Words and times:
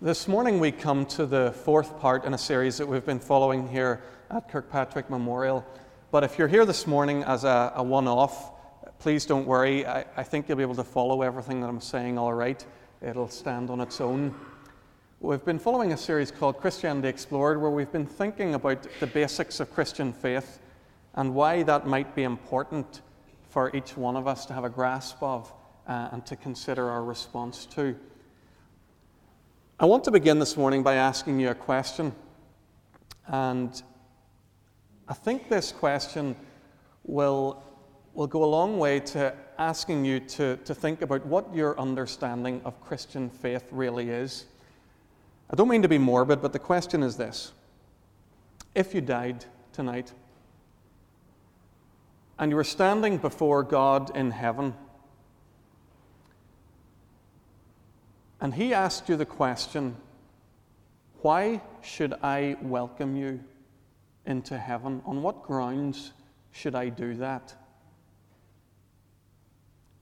This 0.00 0.28
morning 0.28 0.60
we 0.60 0.70
come 0.70 1.06
to 1.06 1.26
the 1.26 1.52
fourth 1.64 1.98
part 1.98 2.24
in 2.24 2.32
a 2.32 2.38
series 2.38 2.78
that 2.78 2.86
we've 2.86 3.04
been 3.04 3.18
following 3.18 3.68
here 3.68 4.00
at 4.30 4.48
Kirkpatrick 4.48 5.10
Memorial. 5.10 5.66
But 6.12 6.22
if 6.22 6.38
you're 6.38 6.46
here 6.46 6.64
this 6.64 6.86
morning 6.86 7.24
as 7.24 7.42
a, 7.42 7.72
a 7.74 7.82
one 7.82 8.06
off, 8.06 8.52
please 9.00 9.26
don't 9.26 9.44
worry. 9.44 9.84
I, 9.84 10.04
I, 10.16 10.22
think 10.22 10.48
you'll 10.48 10.56
be 10.56 10.62
able 10.62 10.76
to 10.76 10.84
follow 10.84 11.22
everything 11.22 11.60
that 11.62 11.66
I'm 11.66 11.80
saying 11.80 12.16
all 12.16 12.32
right. 12.32 12.64
It'll 13.02 13.28
stand 13.28 13.70
on 13.70 13.80
its 13.80 14.00
own. 14.00 14.34
We've 15.20 15.44
been 15.44 15.58
following 15.58 15.92
a 15.92 15.96
series 15.96 16.30
called 16.30 16.58
Christianity 16.58 17.08
Explored, 17.08 17.60
where 17.60 17.70
we've 17.72 17.90
been 17.90 18.06
thinking 18.06 18.54
about 18.54 18.86
the 19.00 19.06
basics 19.08 19.58
of 19.58 19.72
Christian 19.74 20.12
faith 20.12 20.60
and 21.18 21.34
why 21.34 21.64
that 21.64 21.84
might 21.84 22.14
be 22.14 22.22
important 22.22 23.02
for 23.50 23.74
each 23.74 23.96
one 23.96 24.14
of 24.14 24.28
us 24.28 24.46
to 24.46 24.52
have 24.52 24.62
a 24.62 24.68
grasp 24.68 25.20
of 25.20 25.52
uh, 25.88 26.10
and 26.12 26.24
to 26.24 26.36
consider 26.36 26.88
our 26.88 27.02
response 27.02 27.66
to. 27.66 27.96
I 29.80 29.86
want 29.86 30.04
to 30.04 30.12
begin 30.12 30.38
this 30.38 30.56
morning 30.56 30.84
by 30.84 30.94
asking 30.94 31.40
you 31.40 31.48
a 31.48 31.56
question. 31.56 32.12
And 33.26 33.82
I 35.08 35.14
think 35.14 35.48
this 35.48 35.72
question 35.72 36.36
will, 37.02 37.64
will 38.14 38.28
go 38.28 38.44
a 38.44 38.46
long 38.46 38.78
way 38.78 39.00
to 39.00 39.34
asking 39.58 40.04
you 40.04 40.20
to, 40.20 40.56
to 40.58 40.72
think 40.72 41.02
about 41.02 41.26
what 41.26 41.52
your 41.52 41.78
understanding 41.80 42.60
of 42.64 42.80
Christian 42.80 43.28
faith 43.28 43.64
really 43.72 44.08
is. 44.08 44.44
I 45.50 45.56
don't 45.56 45.68
mean 45.68 45.82
to 45.82 45.88
be 45.88 45.98
morbid, 45.98 46.40
but 46.40 46.52
the 46.52 46.60
question 46.60 47.02
is 47.02 47.16
this 47.16 47.50
If 48.76 48.94
you 48.94 49.00
died 49.00 49.44
tonight 49.72 50.12
and 52.38 52.50
you 52.50 52.56
were 52.56 52.64
standing 52.64 53.18
before 53.18 53.62
God 53.62 54.16
in 54.16 54.30
heaven, 54.30 54.74
And 58.40 58.54
he 58.54 58.72
asked 58.72 59.08
you 59.08 59.16
the 59.16 59.26
question 59.26 59.96
why 61.22 61.60
should 61.82 62.14
I 62.22 62.56
welcome 62.62 63.16
you 63.16 63.40
into 64.24 64.56
heaven? 64.56 65.02
On 65.04 65.20
what 65.20 65.42
grounds 65.42 66.12
should 66.52 66.76
I 66.76 66.90
do 66.90 67.14
that? 67.14 67.54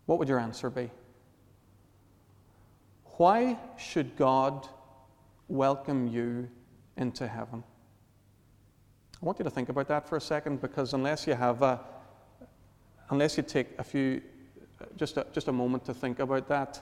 What 0.04 0.18
would 0.18 0.28
your 0.28 0.38
answer 0.38 0.68
be? 0.68 0.90
Why 3.16 3.58
should 3.78 4.14
God 4.16 4.68
welcome 5.48 6.06
you 6.06 6.50
into 6.98 7.26
heaven? 7.26 7.64
I 9.22 9.24
want 9.24 9.38
you 9.38 9.44
to 9.44 9.50
think 9.50 9.70
about 9.70 9.88
that 9.88 10.06
for 10.06 10.16
a 10.16 10.20
second 10.20 10.60
because 10.60 10.92
unless 10.92 11.26
you 11.26 11.32
have 11.32 11.62
a, 11.62 11.80
unless 13.10 13.36
you 13.36 13.42
take 13.42 13.68
a 13.78 13.84
few, 13.84 14.20
just 14.96 15.16
a, 15.16 15.26
just 15.32 15.48
a 15.48 15.52
moment 15.52 15.84
to 15.84 15.94
think 15.94 16.18
about 16.18 16.48
that, 16.48 16.80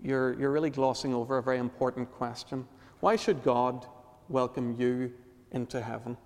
you're, 0.00 0.38
you're 0.38 0.50
really 0.50 0.70
glossing 0.70 1.14
over 1.14 1.38
a 1.38 1.42
very 1.42 1.58
important 1.58 2.10
question. 2.12 2.66
Why 3.00 3.16
should 3.16 3.42
God 3.42 3.86
welcome 4.28 4.76
you 4.78 5.12
into 5.52 5.80
heaven? 5.80 6.16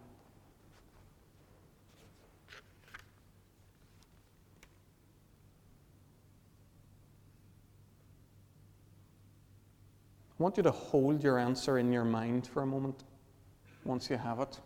I 10.39 10.43
want 10.43 10.57
you 10.57 10.63
to 10.65 10.73
hold 10.73 11.23
your 11.23 11.39
answer 11.39 11.79
in 11.79 11.93
your 11.93 12.05
mind 12.05 12.49
for 12.49 12.63
a 12.63 12.67
moment 12.67 13.05
once 13.85 14.11
you 14.11 14.17
have 14.17 14.41
it. 14.41 14.59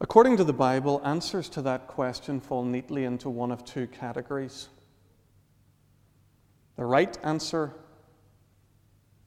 According 0.00 0.36
to 0.36 0.44
the 0.44 0.52
Bible, 0.52 1.02
answers 1.04 1.48
to 1.50 1.62
that 1.62 1.88
question 1.88 2.40
fall 2.40 2.64
neatly 2.64 3.04
into 3.04 3.28
one 3.28 3.50
of 3.50 3.64
two 3.64 3.86
categories 3.88 4.68
the 6.76 6.84
right 6.84 7.18
answer 7.24 7.72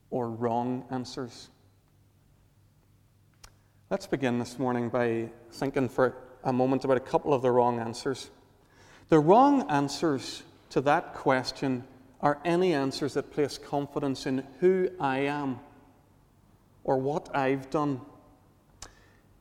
or 0.09 0.29
wrong 0.29 0.85
answers. 0.89 1.49
Let's 3.89 4.07
begin 4.07 4.39
this 4.39 4.57
morning 4.57 4.87
by 4.87 5.29
thinking 5.51 5.89
for 5.89 6.15
a 6.45 6.53
moment 6.53 6.85
about 6.85 6.95
a 6.95 7.01
couple 7.01 7.33
of 7.33 7.41
the 7.41 7.51
wrong 7.51 7.79
answers. 7.81 8.29
The 9.09 9.19
wrong 9.19 9.69
answers 9.69 10.43
to 10.69 10.79
that 10.81 11.13
question 11.13 11.83
are 12.21 12.39
any 12.45 12.73
answers 12.73 13.15
that 13.15 13.31
place 13.31 13.57
confidence 13.57 14.25
in 14.25 14.45
who 14.61 14.89
I 14.97 15.19
am 15.19 15.59
or 16.85 16.97
what 16.97 17.35
I've 17.35 17.69
done 17.69 17.99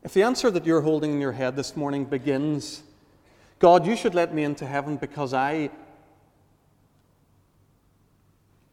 if 0.02 0.14
the 0.14 0.22
answer 0.22 0.50
that 0.50 0.64
you're 0.64 0.80
holding 0.80 1.12
in 1.12 1.20
your 1.20 1.32
head 1.32 1.56
this 1.56 1.76
morning 1.76 2.04
begins, 2.04 2.82
God, 3.58 3.86
you 3.86 3.96
should 3.96 4.14
let 4.14 4.34
me 4.34 4.44
into 4.44 4.66
heaven 4.66 4.96
because 4.96 5.34
I, 5.34 5.70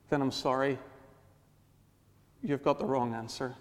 then 0.09 0.21
I'm 0.21 0.31
sorry, 0.31 0.79
you've 2.41 2.63
got 2.63 2.79
the 2.79 2.85
wrong 2.85 3.13
answer. 3.13 3.55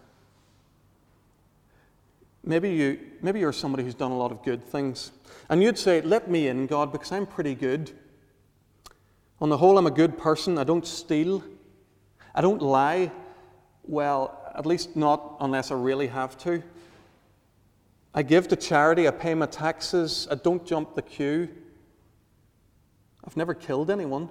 Maybe, 2.44 2.70
you, 2.70 3.00
maybe 3.22 3.40
you're 3.40 3.52
somebody 3.52 3.82
who's 3.82 3.96
done 3.96 4.12
a 4.12 4.16
lot 4.16 4.30
of 4.30 4.44
good 4.44 4.64
things. 4.64 5.10
And 5.48 5.60
you'd 5.60 5.76
say, 5.76 6.00
Let 6.00 6.30
me 6.30 6.46
in, 6.46 6.68
God, 6.68 6.92
because 6.92 7.10
I'm 7.10 7.26
pretty 7.26 7.56
good. 7.56 7.90
On 9.40 9.48
the 9.48 9.56
whole, 9.56 9.76
I'm 9.76 9.86
a 9.88 9.90
good 9.90 10.16
person. 10.16 10.56
I 10.56 10.62
don't 10.62 10.86
steal. 10.86 11.42
I 12.32 12.40
don't 12.40 12.62
lie. 12.62 13.10
Well, 13.82 14.40
at 14.54 14.64
least 14.64 14.94
not 14.94 15.36
unless 15.40 15.72
I 15.72 15.74
really 15.74 16.06
have 16.06 16.38
to. 16.38 16.62
I 18.16 18.22
give 18.22 18.48
to 18.48 18.56
charity, 18.56 19.06
I 19.06 19.10
pay 19.10 19.34
my 19.34 19.44
taxes, 19.44 20.26
I 20.30 20.36
don't 20.36 20.64
jump 20.64 20.94
the 20.94 21.02
queue. 21.02 21.50
I've 23.22 23.36
never 23.36 23.52
killed 23.52 23.90
anyone. 23.90 24.30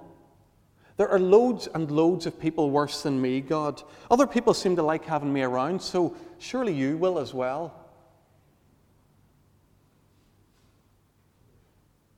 There 0.97 1.07
are 1.07 1.19
loads 1.19 1.68
and 1.72 1.91
loads 1.91 2.25
of 2.25 2.40
people 2.40 2.72
worse 2.72 3.03
than 3.03 3.22
me, 3.22 3.41
God. 3.41 3.84
Other 4.09 4.25
people 4.25 4.56
seem 4.56 4.75
to 4.78 4.81
like 4.81 5.06
having 5.06 5.31
me 5.31 5.44
around, 5.44 5.84
so 5.84 6.16
surely 6.40 6.73
you 6.73 6.97
will 6.97 7.19
as 7.19 7.31
well. 7.31 7.79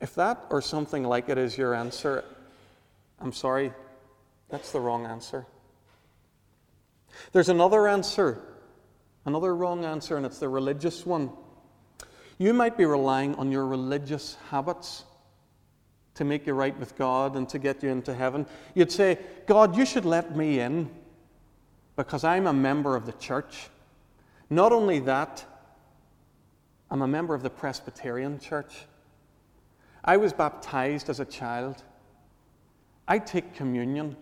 If 0.00 0.14
that 0.14 0.46
or 0.48 0.62
something 0.62 1.04
like 1.04 1.28
it 1.28 1.36
is 1.36 1.58
your 1.58 1.74
answer, 1.74 2.24
I'm 3.20 3.32
sorry, 3.32 3.74
that's 4.48 4.72
the 4.72 4.80
wrong 4.80 5.04
answer. 5.04 5.44
There's 7.32 7.50
another 7.50 7.88
answer, 7.88 8.40
another 9.26 9.54
wrong 9.54 9.84
answer, 9.84 10.16
and 10.16 10.24
it's 10.24 10.38
the 10.38 10.48
religious 10.48 11.04
one. 11.04 11.30
You 12.38 12.54
might 12.54 12.76
be 12.76 12.86
relying 12.86 13.34
on 13.34 13.50
your 13.50 13.66
religious 13.66 14.36
habits 14.50 15.04
to 16.14 16.24
make 16.24 16.46
you 16.46 16.54
right 16.54 16.78
with 16.78 16.96
God 16.96 17.36
and 17.36 17.48
to 17.48 17.58
get 17.58 17.82
you 17.82 17.90
into 17.90 18.14
heaven. 18.14 18.46
You'd 18.74 18.92
say, 18.92 19.18
God, 19.46 19.76
you 19.76 19.84
should 19.84 20.04
let 20.04 20.36
me 20.36 20.60
in 20.60 20.88
because 21.96 22.22
I'm 22.22 22.46
a 22.46 22.52
member 22.52 22.94
of 22.94 23.06
the 23.06 23.12
church. 23.12 23.68
Not 24.50 24.72
only 24.72 25.00
that, 25.00 25.44
I'm 26.90 27.02
a 27.02 27.08
member 27.08 27.34
of 27.34 27.42
the 27.42 27.50
Presbyterian 27.50 28.38
Church. 28.38 28.86
I 30.04 30.16
was 30.16 30.32
baptized 30.32 31.10
as 31.10 31.20
a 31.20 31.24
child. 31.24 31.82
I 33.06 33.18
take 33.18 33.54
communion. 33.54 34.16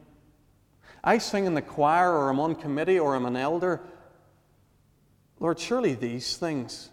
I 1.05 1.19
sing 1.19 1.45
in 1.45 1.55
the 1.55 1.63
choir, 1.63 2.13
or 2.13 2.31
I'm 2.31 2.41
on 2.41 2.57
committee, 2.57 2.99
or 2.99 3.15
I'm 3.15 3.27
an 3.27 3.37
elder. 3.37 3.81
Lord, 5.39 5.61
surely 5.61 5.95
these 5.95 6.37
things 6.39 6.89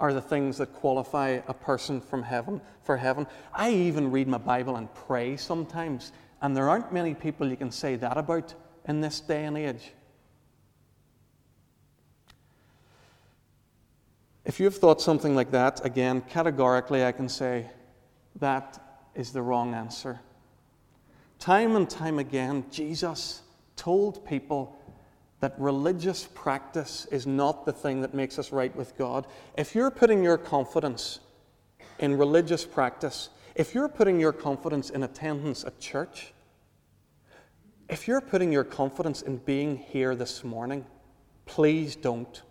are 0.00 0.12
the 0.12 0.20
things 0.20 0.58
that 0.58 0.72
qualify 0.74 1.40
a 1.48 1.54
person 1.54 2.00
from 2.00 2.22
heaven 2.22 2.60
for 2.82 2.96
heaven. 2.96 3.26
I 3.52 3.70
even 3.70 4.10
read 4.10 4.28
my 4.28 4.38
Bible 4.38 4.76
and 4.76 4.92
pray 4.94 5.36
sometimes, 5.36 6.12
and 6.40 6.56
there 6.56 6.68
aren't 6.68 6.92
many 6.92 7.14
people 7.14 7.48
you 7.48 7.56
can 7.56 7.72
say 7.72 7.96
that 7.96 8.16
about 8.16 8.54
in 8.86 9.00
this 9.00 9.20
day 9.20 9.44
and 9.44 9.58
age. 9.58 9.92
If 14.44 14.58
you've 14.60 14.76
thought 14.76 15.02
something 15.02 15.34
like 15.34 15.50
that, 15.50 15.84
again, 15.84 16.22
categorically, 16.22 17.04
I 17.04 17.12
can 17.12 17.28
say 17.28 17.66
that 18.36 19.04
is 19.14 19.32
the 19.32 19.42
wrong 19.42 19.74
answer. 19.74 20.20
Time 21.38 21.76
and 21.76 21.88
time 21.90 22.18
again, 22.18 22.64
Jesus 22.70 23.42
told 23.76 24.24
people 24.24 24.77
that 25.40 25.54
religious 25.58 26.28
practice 26.34 27.06
is 27.12 27.26
not 27.26 27.64
the 27.64 27.72
thing 27.72 28.00
that 28.00 28.14
makes 28.14 28.38
us 28.38 28.52
right 28.52 28.74
with 28.74 28.96
God. 28.98 29.26
If 29.56 29.74
you're 29.74 29.90
putting 29.90 30.22
your 30.22 30.38
confidence 30.38 31.20
in 31.98 32.18
religious 32.18 32.64
practice, 32.64 33.28
if 33.54 33.74
you're 33.74 33.88
putting 33.88 34.18
your 34.18 34.32
confidence 34.32 34.90
in 34.90 35.02
attendance 35.02 35.64
at 35.64 35.78
church, 35.78 36.32
if 37.88 38.06
you're 38.06 38.20
putting 38.20 38.52
your 38.52 38.64
confidence 38.64 39.22
in 39.22 39.38
being 39.38 39.76
here 39.76 40.14
this 40.14 40.44
morning, 40.44 40.84
please 41.46 41.96
don't. 41.96 42.42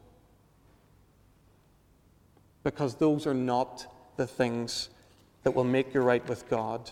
Because 2.64 2.96
those 2.96 3.28
are 3.28 3.34
not 3.34 3.86
the 4.18 4.28
things 4.28 4.90
that 5.44 5.52
will 5.52 5.64
make 5.64 5.94
you 5.94 6.02
right 6.02 6.28
with 6.28 6.50
God 6.50 6.92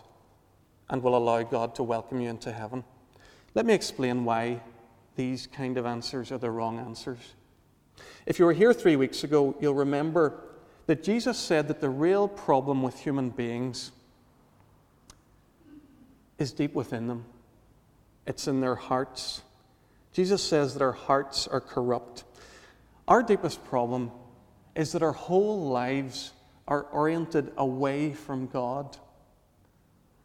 and 0.89 1.01
will 1.01 1.18
allow 1.18 1.41
God 1.44 1.74
to 1.75 1.83
welcome 1.83 2.21
you 2.21 2.30
into 2.30 2.51
heaven. 2.51 2.83
Let 3.56 3.65
me 3.65 3.74
explain 3.74 4.24
why 4.25 4.62
these 5.15 5.47
kind 5.47 5.77
of 5.77 5.85
answers 5.85 6.31
are 6.31 6.38
the 6.38 6.51
wrong 6.51 6.79
answers. 6.79 7.19
If 8.25 8.39
you 8.39 8.45
were 8.45 8.53
here 8.53 8.73
three 8.73 8.95
weeks 8.95 9.23
ago, 9.23 9.56
you'll 9.59 9.75
remember 9.75 10.41
that 10.88 11.03
Jesus 11.03 11.38
said 11.38 11.67
that 11.67 11.81
the 11.81 11.89
real 11.89 12.27
problem 12.27 12.83
with 12.83 13.00
human 13.00 13.29
beings 13.29 13.91
is 16.38 16.51
deep 16.51 16.73
within 16.73 17.07
them, 17.07 17.25
it's 18.27 18.47
in 18.47 18.62
their 18.62 18.75
hearts. 18.75 19.41
Jesus 20.12 20.41
says 20.41 20.73
that 20.73 20.81
our 20.81 20.94
hearts 20.94 21.47
are 21.47 21.62
corrupt. 21.62 22.23
Our 23.07 23.21
deepest 23.21 23.63
problem 23.65 24.12
is 24.75 24.94
that 24.94 25.03
our 25.03 25.12
whole 25.12 25.69
lives 25.69 26.31
are 26.67 26.83
oriented 26.83 27.51
away 27.57 28.13
from 28.13 28.47
God. 28.47 28.97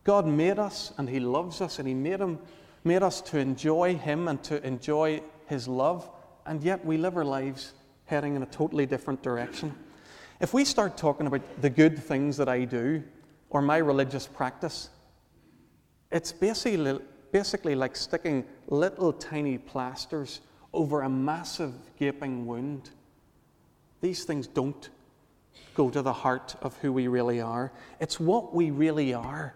God 0.04 0.26
made 0.26 0.58
us 0.58 0.92
and 0.96 1.08
He 1.08 1.20
loves 1.20 1.60
us 1.60 1.78
and 1.78 1.86
He 1.86 1.94
made, 1.94 2.20
him, 2.20 2.38
made 2.84 3.02
us 3.02 3.20
to 3.20 3.38
enjoy 3.38 3.96
Him 3.96 4.28
and 4.28 4.42
to 4.44 4.64
enjoy 4.66 5.22
His 5.46 5.68
love, 5.68 6.08
and 6.46 6.62
yet 6.62 6.84
we 6.84 6.96
live 6.96 7.16
our 7.16 7.24
lives 7.24 7.74
heading 8.06 8.36
in 8.36 8.42
a 8.42 8.46
totally 8.46 8.86
different 8.86 9.22
direction. 9.22 9.74
If 10.40 10.54
we 10.54 10.64
start 10.64 10.96
talking 10.96 11.26
about 11.26 11.42
the 11.60 11.70
good 11.70 11.98
things 11.98 12.36
that 12.38 12.48
I 12.48 12.64
do 12.64 13.02
or 13.50 13.60
my 13.60 13.76
religious 13.76 14.26
practice, 14.26 14.88
it's 16.10 16.32
basically, 16.32 16.98
basically 17.30 17.74
like 17.74 17.94
sticking 17.94 18.44
little 18.68 19.12
tiny 19.12 19.58
plasters 19.58 20.40
over 20.72 21.02
a 21.02 21.08
massive 21.08 21.74
gaping 21.98 22.46
wound. 22.46 22.90
These 24.00 24.24
things 24.24 24.46
don't 24.46 24.88
go 25.74 25.90
to 25.90 26.02
the 26.02 26.12
heart 26.12 26.56
of 26.62 26.76
who 26.78 26.92
we 26.92 27.06
really 27.06 27.40
are. 27.40 27.72
It's 28.00 28.18
what 28.18 28.54
we 28.54 28.70
really 28.70 29.12
are 29.12 29.54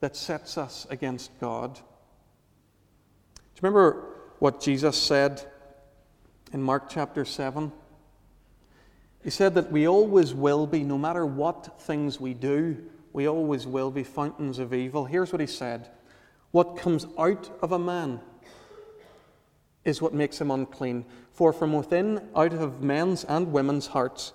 that 0.00 0.16
sets 0.16 0.58
us 0.58 0.86
against 0.90 1.30
God. 1.40 1.74
Do 1.74 1.80
you 3.56 3.60
remember 3.62 4.04
what 4.38 4.60
Jesus 4.60 4.96
said 5.00 5.42
in 6.52 6.62
Mark 6.62 6.88
chapter 6.88 7.24
7? 7.24 7.72
He 9.22 9.30
said 9.30 9.54
that 9.54 9.72
we 9.72 9.88
always 9.88 10.34
will 10.34 10.66
be, 10.66 10.82
no 10.82 10.98
matter 10.98 11.24
what 11.24 11.80
things 11.80 12.20
we 12.20 12.34
do, 12.34 12.84
we 13.14 13.26
always 13.26 13.66
will 13.66 13.90
be 13.90 14.02
fountains 14.02 14.58
of 14.58 14.74
evil. 14.74 15.06
Here's 15.06 15.32
what 15.32 15.40
he 15.40 15.46
said 15.46 15.88
What 16.50 16.76
comes 16.76 17.06
out 17.18 17.50
of 17.62 17.72
a 17.72 17.78
man 17.78 18.20
is 19.84 20.02
what 20.02 20.14
makes 20.14 20.40
him 20.40 20.50
unclean. 20.50 21.04
For 21.32 21.52
from 21.52 21.72
within, 21.72 22.28
out 22.36 22.52
of 22.52 22.82
men's 22.82 23.24
and 23.24 23.52
women's 23.52 23.88
hearts, 23.88 24.32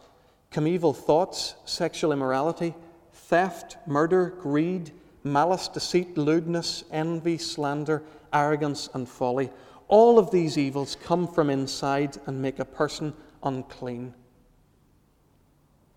come 0.52 0.68
evil 0.68 0.94
thoughts, 0.94 1.56
sexual 1.66 2.12
immorality, 2.12 2.74
theft, 3.14 3.78
murder, 3.86 4.34
greed, 4.42 4.92
malice, 5.24 5.68
deceit, 5.68 6.18
lewdness, 6.18 6.84
envy, 6.92 7.38
slander, 7.38 8.04
arrogance, 8.34 8.90
and 8.94 9.08
folly. 9.08 9.50
All 9.88 10.20
of 10.20 10.32
these 10.32 10.58
evils 10.58 10.96
come 11.04 11.28
from 11.28 11.50
inside 11.50 12.18
and 12.26 12.42
make 12.42 12.60
a 12.60 12.66
person 12.66 13.14
unclean. 13.44 14.14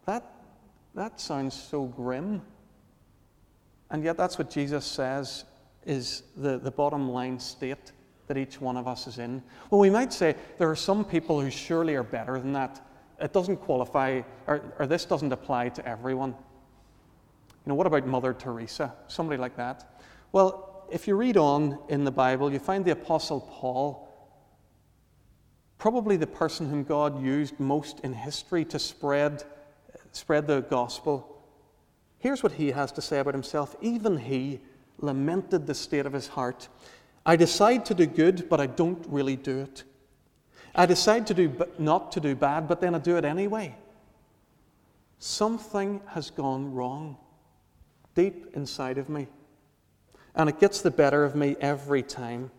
That, 0.06 0.24
that 0.94 1.20
sounds 1.20 1.54
so 1.54 1.84
grim. 1.84 2.42
And 3.90 4.02
yet, 4.02 4.16
that's 4.16 4.38
what 4.38 4.50
Jesus 4.50 4.84
says 4.86 5.44
is 5.84 6.22
the, 6.36 6.58
the 6.58 6.70
bottom 6.70 7.10
line 7.10 7.38
state 7.38 7.92
that 8.28 8.36
each 8.36 8.60
one 8.60 8.76
of 8.76 8.88
us 8.88 9.06
is 9.06 9.18
in. 9.18 9.42
Well, 9.70 9.80
we 9.80 9.90
might 9.90 10.12
say 10.12 10.34
there 10.56 10.70
are 10.70 10.76
some 10.76 11.04
people 11.04 11.40
who 11.40 11.50
surely 11.50 11.94
are 11.94 12.02
better 12.02 12.38
than 12.38 12.52
that. 12.54 12.80
It 13.20 13.32
doesn't 13.32 13.58
qualify, 13.58 14.22
or, 14.46 14.62
or 14.78 14.86
this 14.86 15.04
doesn't 15.04 15.32
apply 15.32 15.68
to 15.70 15.86
everyone. 15.86 16.34
You 17.64 17.70
know, 17.70 17.74
what 17.76 17.86
about 17.86 18.06
Mother 18.06 18.32
Teresa? 18.32 18.92
Somebody 19.06 19.40
like 19.40 19.56
that. 19.56 20.00
Well, 20.32 20.86
if 20.90 21.06
you 21.06 21.14
read 21.14 21.36
on 21.36 21.78
in 21.88 22.04
the 22.04 22.10
Bible, 22.10 22.52
you 22.52 22.58
find 22.58 22.84
the 22.84 22.90
Apostle 22.90 23.40
Paul, 23.40 24.08
probably 25.78 26.16
the 26.16 26.26
person 26.26 26.68
whom 26.68 26.82
God 26.82 27.22
used 27.22 27.58
most 27.60 28.00
in 28.00 28.12
history 28.12 28.64
to 28.66 28.78
spread, 28.78 29.44
spread 30.10 30.46
the 30.46 30.62
gospel. 30.62 31.42
Here's 32.18 32.42
what 32.42 32.52
he 32.52 32.72
has 32.72 32.92
to 32.92 33.02
say 33.02 33.20
about 33.20 33.34
himself. 33.34 33.76
Even 33.80 34.16
he 34.18 34.60
lamented 34.98 35.66
the 35.66 35.74
state 35.74 36.04
of 36.04 36.12
his 36.12 36.28
heart. 36.28 36.68
I 37.24 37.36
decide 37.36 37.84
to 37.86 37.94
do 37.94 38.06
good, 38.06 38.48
but 38.48 38.60
I 38.60 38.66
don't 38.66 39.04
really 39.08 39.36
do 39.36 39.60
it. 39.60 39.84
I 40.74 40.86
decide 40.86 41.26
to 41.28 41.34
do 41.34 41.66
not 41.78 42.12
to 42.12 42.20
do 42.20 42.34
bad, 42.34 42.66
but 42.66 42.80
then 42.80 42.94
I 42.94 42.98
do 42.98 43.16
it 43.16 43.24
anyway. 43.24 43.76
Something 45.18 46.00
has 46.08 46.30
gone 46.30 46.74
wrong 46.74 47.16
deep 48.14 48.54
inside 48.54 48.98
of 48.98 49.08
me, 49.08 49.28
and 50.34 50.48
it 50.48 50.60
gets 50.60 50.80
the 50.80 50.90
better 50.90 51.24
of 51.24 51.34
me 51.34 51.56
every 51.60 52.02
time. 52.02 52.50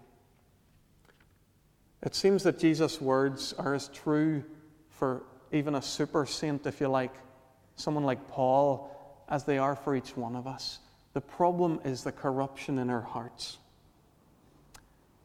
It 2.01 2.15
seems 2.15 2.43
that 2.43 2.59
Jesus' 2.59 2.99
words 2.99 3.53
are 3.57 3.73
as 3.73 3.87
true 3.89 4.43
for 4.89 5.23
even 5.51 5.75
a 5.75 5.81
super 5.81 6.25
saint, 6.25 6.65
if 6.65 6.81
you 6.81 6.87
like, 6.87 7.13
someone 7.75 8.03
like 8.03 8.27
Paul, 8.27 8.89
as 9.29 9.45
they 9.45 9.57
are 9.57 9.75
for 9.75 9.95
each 9.95 10.17
one 10.17 10.35
of 10.35 10.47
us. 10.47 10.79
The 11.13 11.21
problem 11.21 11.79
is 11.85 12.03
the 12.03 12.11
corruption 12.11 12.79
in 12.79 12.89
our 12.89 13.01
hearts. 13.01 13.57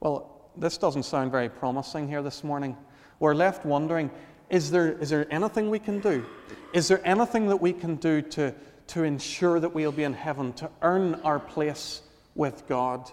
Well, 0.00 0.50
this 0.56 0.78
doesn't 0.78 1.04
sound 1.04 1.32
very 1.32 1.48
promising 1.48 2.08
here 2.08 2.22
this 2.22 2.44
morning. 2.44 2.76
We're 3.19 3.34
left 3.34 3.64
wondering 3.64 4.10
is 4.50 4.70
there, 4.70 4.92
is 4.92 5.10
there 5.10 5.26
anything 5.30 5.69
we 5.69 5.78
can 5.78 6.00
do? 6.00 6.25
Is 6.72 6.88
there 6.88 7.06
anything 7.06 7.48
that 7.48 7.60
we 7.60 7.72
can 7.72 7.96
do 7.96 8.22
to, 8.22 8.54
to 8.88 9.05
ensure 9.05 9.61
that 9.61 9.75
we'll 9.75 9.93
be 9.93 10.05
in 10.05 10.14
heaven, 10.14 10.52
to 10.55 10.70
earn 10.82 11.14
our 11.25 11.38
place 11.38 12.02
with 12.35 12.67
God? 12.69 13.11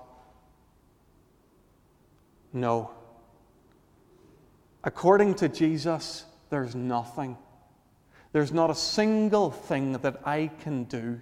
No. 2.53 2.91
According 4.83 5.35
to 5.35 5.49
Jesus, 5.49 6.25
there's 6.49 6.75
nothing. 6.75 7.37
There's 8.31 8.51
not 8.51 8.69
a 8.69 8.75
single 8.75 9.51
thing 9.51 9.93
that 9.93 10.21
I 10.25 10.51
can 10.61 10.85
do 10.85 11.21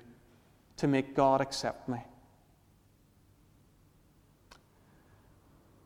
to 0.78 0.88
make 0.88 1.16
God 1.16 1.42
accept 1.42 1.88
me. 1.88 2.00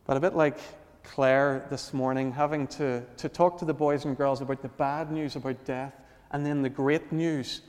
But 0.05 0.17
a 0.17 0.19
bit 0.21 0.35
like 0.35 0.57
Claire 1.03 1.67
this 1.69 1.93
morning, 1.93 2.31
having 2.31 2.67
to, 2.67 3.03
to 3.17 3.29
talk 3.29 3.57
to 3.59 3.65
the 3.65 3.73
boys 3.73 4.05
and 4.05 4.17
girls 4.17 4.41
about 4.41 4.61
the 4.61 4.69
bad 4.69 5.11
news 5.11 5.35
about 5.35 5.65
death 5.65 5.93
and 6.31 6.45
then 6.45 6.61
the 6.61 6.69
great 6.69 7.11
news. 7.11 7.61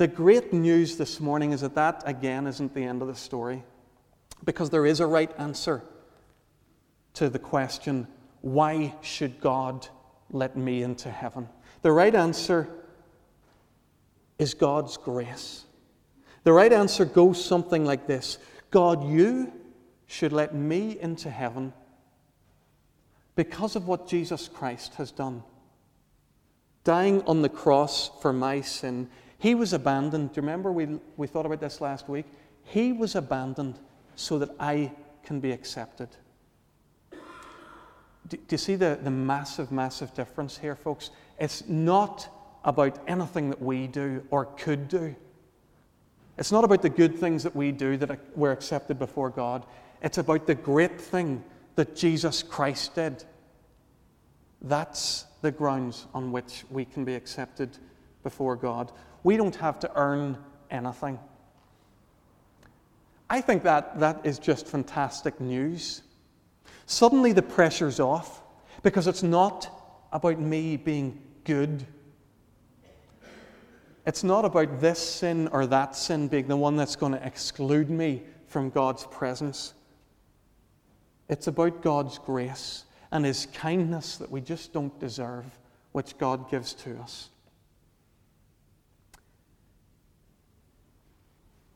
The 0.00 0.08
great 0.08 0.50
news 0.54 0.96
this 0.96 1.20
morning 1.20 1.52
is 1.52 1.60
that 1.60 1.74
that, 1.74 2.04
again, 2.06 2.46
isn't 2.46 2.72
the 2.72 2.84
end 2.84 3.02
of 3.02 3.08
the 3.08 3.14
story. 3.14 3.62
Because 4.44 4.70
there 4.70 4.86
is 4.86 5.00
a 5.00 5.06
right 5.06 5.30
answer 5.36 5.82
to 7.12 7.28
the 7.28 7.38
question 7.38 8.06
why 8.40 8.94
should 9.02 9.42
God 9.42 9.86
let 10.30 10.56
me 10.56 10.82
into 10.82 11.10
heaven? 11.10 11.50
The 11.82 11.92
right 11.92 12.14
answer 12.14 12.66
is 14.38 14.54
God's 14.54 14.96
grace. 14.96 15.66
The 16.44 16.52
right 16.54 16.72
answer 16.72 17.04
goes 17.04 17.44
something 17.44 17.84
like 17.84 18.06
this 18.06 18.38
God, 18.70 19.06
you 19.06 19.52
should 20.06 20.32
let 20.32 20.54
me 20.54 20.98
into 20.98 21.28
heaven 21.28 21.74
because 23.36 23.76
of 23.76 23.86
what 23.86 24.08
Jesus 24.08 24.48
Christ 24.48 24.94
has 24.94 25.12
done. 25.12 25.42
Dying 26.84 27.20
on 27.26 27.42
the 27.42 27.50
cross 27.50 28.10
for 28.22 28.32
my 28.32 28.62
sin, 28.62 29.10
he 29.40 29.54
was 29.54 29.72
abandoned. 29.72 30.32
Do 30.32 30.40
you 30.40 30.42
remember 30.42 30.70
we, 30.70 31.00
we 31.16 31.26
thought 31.26 31.46
about 31.46 31.60
this 31.60 31.80
last 31.80 32.08
week? 32.08 32.26
He 32.62 32.92
was 32.92 33.14
abandoned 33.14 33.78
so 34.14 34.38
that 34.38 34.50
I 34.60 34.92
can 35.24 35.40
be 35.40 35.50
accepted. 35.50 36.08
Do, 37.10 38.36
do 38.36 38.38
you 38.50 38.58
see 38.58 38.76
the, 38.76 38.98
the 39.02 39.10
massive, 39.10 39.72
massive 39.72 40.12
difference 40.12 40.58
here, 40.58 40.76
folks? 40.76 41.10
It's 41.38 41.66
not 41.66 42.28
about 42.66 42.98
anything 43.08 43.48
that 43.48 43.62
we 43.62 43.86
do 43.86 44.22
or 44.30 44.44
could 44.44 44.88
do. 44.88 45.16
It's 46.36 46.52
not 46.52 46.64
about 46.64 46.82
the 46.82 46.90
good 46.90 47.16
things 47.16 47.42
that 47.42 47.56
we 47.56 47.72
do 47.72 47.96
that 47.96 48.20
we're 48.36 48.52
accepted 48.52 48.98
before 48.98 49.30
God. 49.30 49.64
It's 50.02 50.18
about 50.18 50.46
the 50.46 50.54
great 50.54 51.00
thing 51.00 51.42
that 51.76 51.96
Jesus 51.96 52.42
Christ 52.42 52.94
did. 52.94 53.24
That's 54.60 55.24
the 55.40 55.50
grounds 55.50 56.06
on 56.12 56.30
which 56.30 56.64
we 56.70 56.84
can 56.84 57.06
be 57.06 57.14
accepted 57.14 57.78
before 58.22 58.56
God. 58.56 58.92
We 59.22 59.36
don't 59.36 59.56
have 59.56 59.78
to 59.80 59.90
earn 59.94 60.38
anything. 60.70 61.18
I 63.28 63.40
think 63.40 63.62
that 63.62 64.00
that 64.00 64.20
is 64.24 64.38
just 64.38 64.66
fantastic 64.66 65.40
news. 65.40 66.02
Suddenly 66.86 67.32
the 67.32 67.42
pressure's 67.42 68.00
off 68.00 68.42
because 68.82 69.06
it's 69.06 69.22
not 69.22 69.70
about 70.12 70.40
me 70.40 70.76
being 70.76 71.22
good. 71.44 71.86
It's 74.06 74.24
not 74.24 74.44
about 74.44 74.80
this 74.80 74.98
sin 74.98 75.48
or 75.52 75.66
that 75.66 75.94
sin 75.94 76.26
being 76.26 76.48
the 76.48 76.56
one 76.56 76.76
that's 76.76 76.96
going 76.96 77.12
to 77.12 77.24
exclude 77.24 77.90
me 77.90 78.22
from 78.46 78.70
God's 78.70 79.06
presence. 79.06 79.74
It's 81.28 81.46
about 81.46 81.82
God's 81.82 82.18
grace 82.18 82.84
and 83.12 83.24
His 83.24 83.46
kindness 83.46 84.16
that 84.16 84.30
we 84.30 84.40
just 84.40 84.72
don't 84.72 84.98
deserve, 84.98 85.44
which 85.92 86.18
God 86.18 86.50
gives 86.50 86.74
to 86.74 86.98
us. 86.98 87.29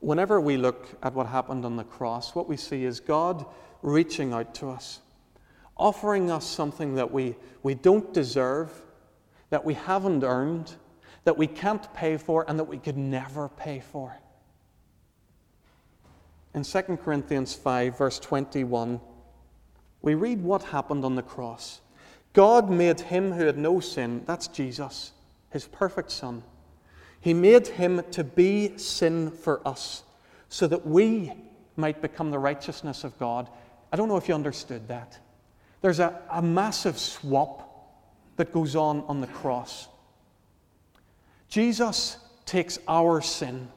Whenever 0.04 0.38
we 0.38 0.58
look 0.58 0.86
at 1.02 1.14
what 1.14 1.26
happened 1.26 1.64
on 1.64 1.76
the 1.76 1.84
cross, 1.84 2.34
what 2.34 2.46
we 2.46 2.58
see 2.58 2.84
is 2.84 3.00
God 3.00 3.46
reaching 3.80 4.34
out 4.34 4.54
to 4.56 4.68
us. 4.68 5.00
offering 5.78 6.30
us 6.30 6.46
something 6.46 6.94
that 6.94 7.10
we, 7.10 7.34
we 7.62 7.74
don't 7.74 8.12
deserve, 8.12 8.70
that 9.48 9.64
we 9.64 9.74
haven't 9.74 10.22
earned, 10.22 10.72
that 11.24 11.38
we 11.38 11.46
can't 11.46 11.92
pay 11.94 12.18
for, 12.18 12.44
and 12.48 12.58
that 12.58 12.64
we 12.64 12.76
could 12.76 12.98
never 12.98 13.48
pay 13.48 13.80
for. 13.80 14.14
In 16.54 16.62
2 16.62 16.82
Corinthians 17.02 17.54
5, 17.54 17.98
verse 17.98 18.20
21, 18.20 19.00
we 20.02 20.14
read 20.14 20.42
what 20.42 20.62
happened 20.64 21.04
on 21.04 21.16
the 21.16 21.22
cross. 21.22 21.80
God 22.34 22.70
made 22.70 23.00
him 23.00 23.32
who 23.32 23.46
had 23.46 23.56
no 23.56 23.80
sin, 23.80 24.22
that's 24.26 24.48
Jesus, 24.48 25.12
his 25.50 25.66
perfect 25.66 26.10
Son. 26.10 26.44
He 27.24 27.32
made 27.32 27.68
him 27.68 28.02
to 28.10 28.22
be 28.22 28.76
sin 28.76 29.30
for 29.30 29.66
us 29.66 30.02
so 30.50 30.66
that 30.66 30.86
we 30.86 31.32
might 31.74 32.02
become 32.02 32.30
the 32.30 32.38
righteousness 32.38 33.02
of 33.02 33.18
God. 33.18 33.48
I 33.90 33.96
don't 33.96 34.08
know 34.08 34.18
if 34.18 34.28
you 34.28 34.34
understood 34.34 34.88
that. 34.88 35.18
There's 35.80 36.00
a, 36.00 36.20
a 36.30 36.42
massive 36.42 36.98
swap 36.98 37.96
that 38.36 38.52
goes 38.52 38.76
on 38.76 39.04
on 39.08 39.22
the 39.22 39.26
cross. 39.26 39.88
Jesus 41.48 42.18
takes 42.44 42.78
our 42.86 43.22
sin, 43.22 43.70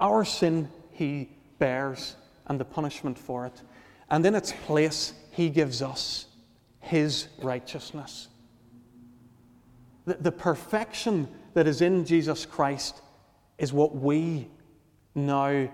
our 0.00 0.24
sin 0.24 0.70
he 0.92 1.28
bears, 1.58 2.16
and 2.46 2.58
the 2.58 2.64
punishment 2.64 3.18
for 3.18 3.44
it. 3.44 3.60
And 4.08 4.24
in 4.24 4.34
its 4.34 4.54
place, 4.64 5.12
he 5.30 5.50
gives 5.50 5.82
us 5.82 6.24
his 6.80 7.28
righteousness. 7.42 8.28
The, 10.16 10.32
perfection 10.32 11.28
that 11.54 11.66
is 11.66 11.82
in 11.82 12.04
Jesus 12.04 12.46
Christ 12.46 13.02
is 13.58 13.72
what 13.72 13.94
we 13.94 14.48
now, 15.14 15.68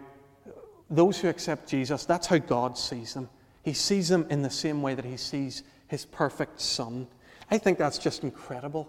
those 0.91 1.19
who 1.19 1.29
accept 1.29 1.69
Jesus, 1.69 2.05
that's 2.05 2.27
how 2.27 2.39
God 2.39 2.77
sees 2.79 3.15
them. 3.15 3.29
He 3.63 3.75
sees 3.75 4.09
them 4.09 4.27
in 4.31 4.43
the 4.43 4.51
same 4.51 4.83
way 4.83 4.95
that 4.95 5.05
he 5.05 5.17
sees 5.17 5.63
his 5.87 6.05
perfect 6.05 6.61
Son. 6.61 7.07
I 7.51 7.59
think 7.59 7.79
that's 7.79 7.99
just 7.99 8.23
incredible. 8.25 8.89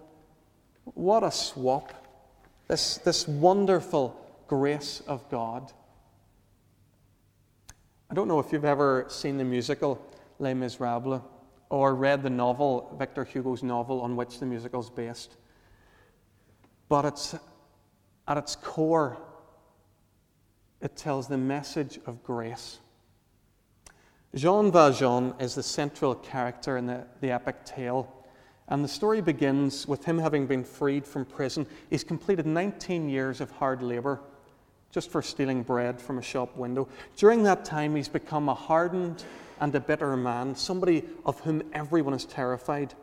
What 0.86 1.24
a 1.24 1.32
swap. 1.32 1.94
This, 2.68 2.98
this 2.98 3.28
wonderful 3.28 4.20
grace 4.48 5.04
of 5.08 5.30
God. 5.30 5.72
I 8.10 8.14
don't 8.14 8.28
know 8.28 8.40
if 8.40 8.52
you've 8.52 8.66
ever 8.66 9.06
seen 9.10 9.38
the 9.38 9.44
musical 9.44 10.02
Les 10.40 10.54
Miserables 10.54 11.22
or 11.70 11.96
read 11.96 12.24
the 12.24 12.30
novel, 12.30 12.96
Victor 12.98 13.24
Hugo's 13.24 13.64
novel 13.64 14.02
on 14.02 14.16
which 14.16 14.40
the 14.40 14.46
musical 14.46 14.80
is 14.80 14.90
based. 14.90 15.36
But 16.90 17.06
it's, 17.06 17.36
at 18.28 18.38
its 18.38 18.56
core, 18.56 19.18
it 20.82 20.96
tells 20.96 21.28
the 21.28 21.38
message 21.38 22.00
of 22.06 22.24
grace. 22.24 22.80
Jean 24.36 24.72
Valjean 24.72 25.34
is 25.40 25.56
the 25.56 25.64
central 25.64 26.14
character 26.14 26.78
in 26.78 26.86
the, 26.86 27.08
the 27.22 27.32
epic 27.32 27.64
tale. 27.66 28.12
And 28.68 28.84
the 28.84 28.90
story 28.90 29.22
begins 29.22 29.88
with 29.88 30.04
him 30.04 30.18
having 30.18 30.48
been 30.48 30.64
freed 30.64 31.06
from 31.06 31.26
prison. 31.26 31.66
He's 31.90 32.04
completed 32.04 32.46
19 32.46 33.10
years 33.10 33.40
of 33.40 33.52
hard 33.52 33.82
labour 33.82 34.22
just 34.96 35.12
for 35.12 35.22
stealing 35.22 35.62
bread 35.62 36.02
from 36.02 36.18
a 36.18 36.22
shop 36.22 36.56
window. 36.56 36.88
During 37.18 37.44
that 37.44 37.66
time, 37.66 37.98
he's 37.98 38.08
become 38.08 38.48
a 38.48 38.54
hardened 38.54 39.26
and 39.60 39.76
a 39.76 39.80
bitter 39.82 40.16
man, 40.16 40.56
somebody 40.56 41.04
of 41.26 41.38
whom 41.42 41.62
everyone 41.74 42.14
is 42.14 42.24
terrified. 42.24 42.94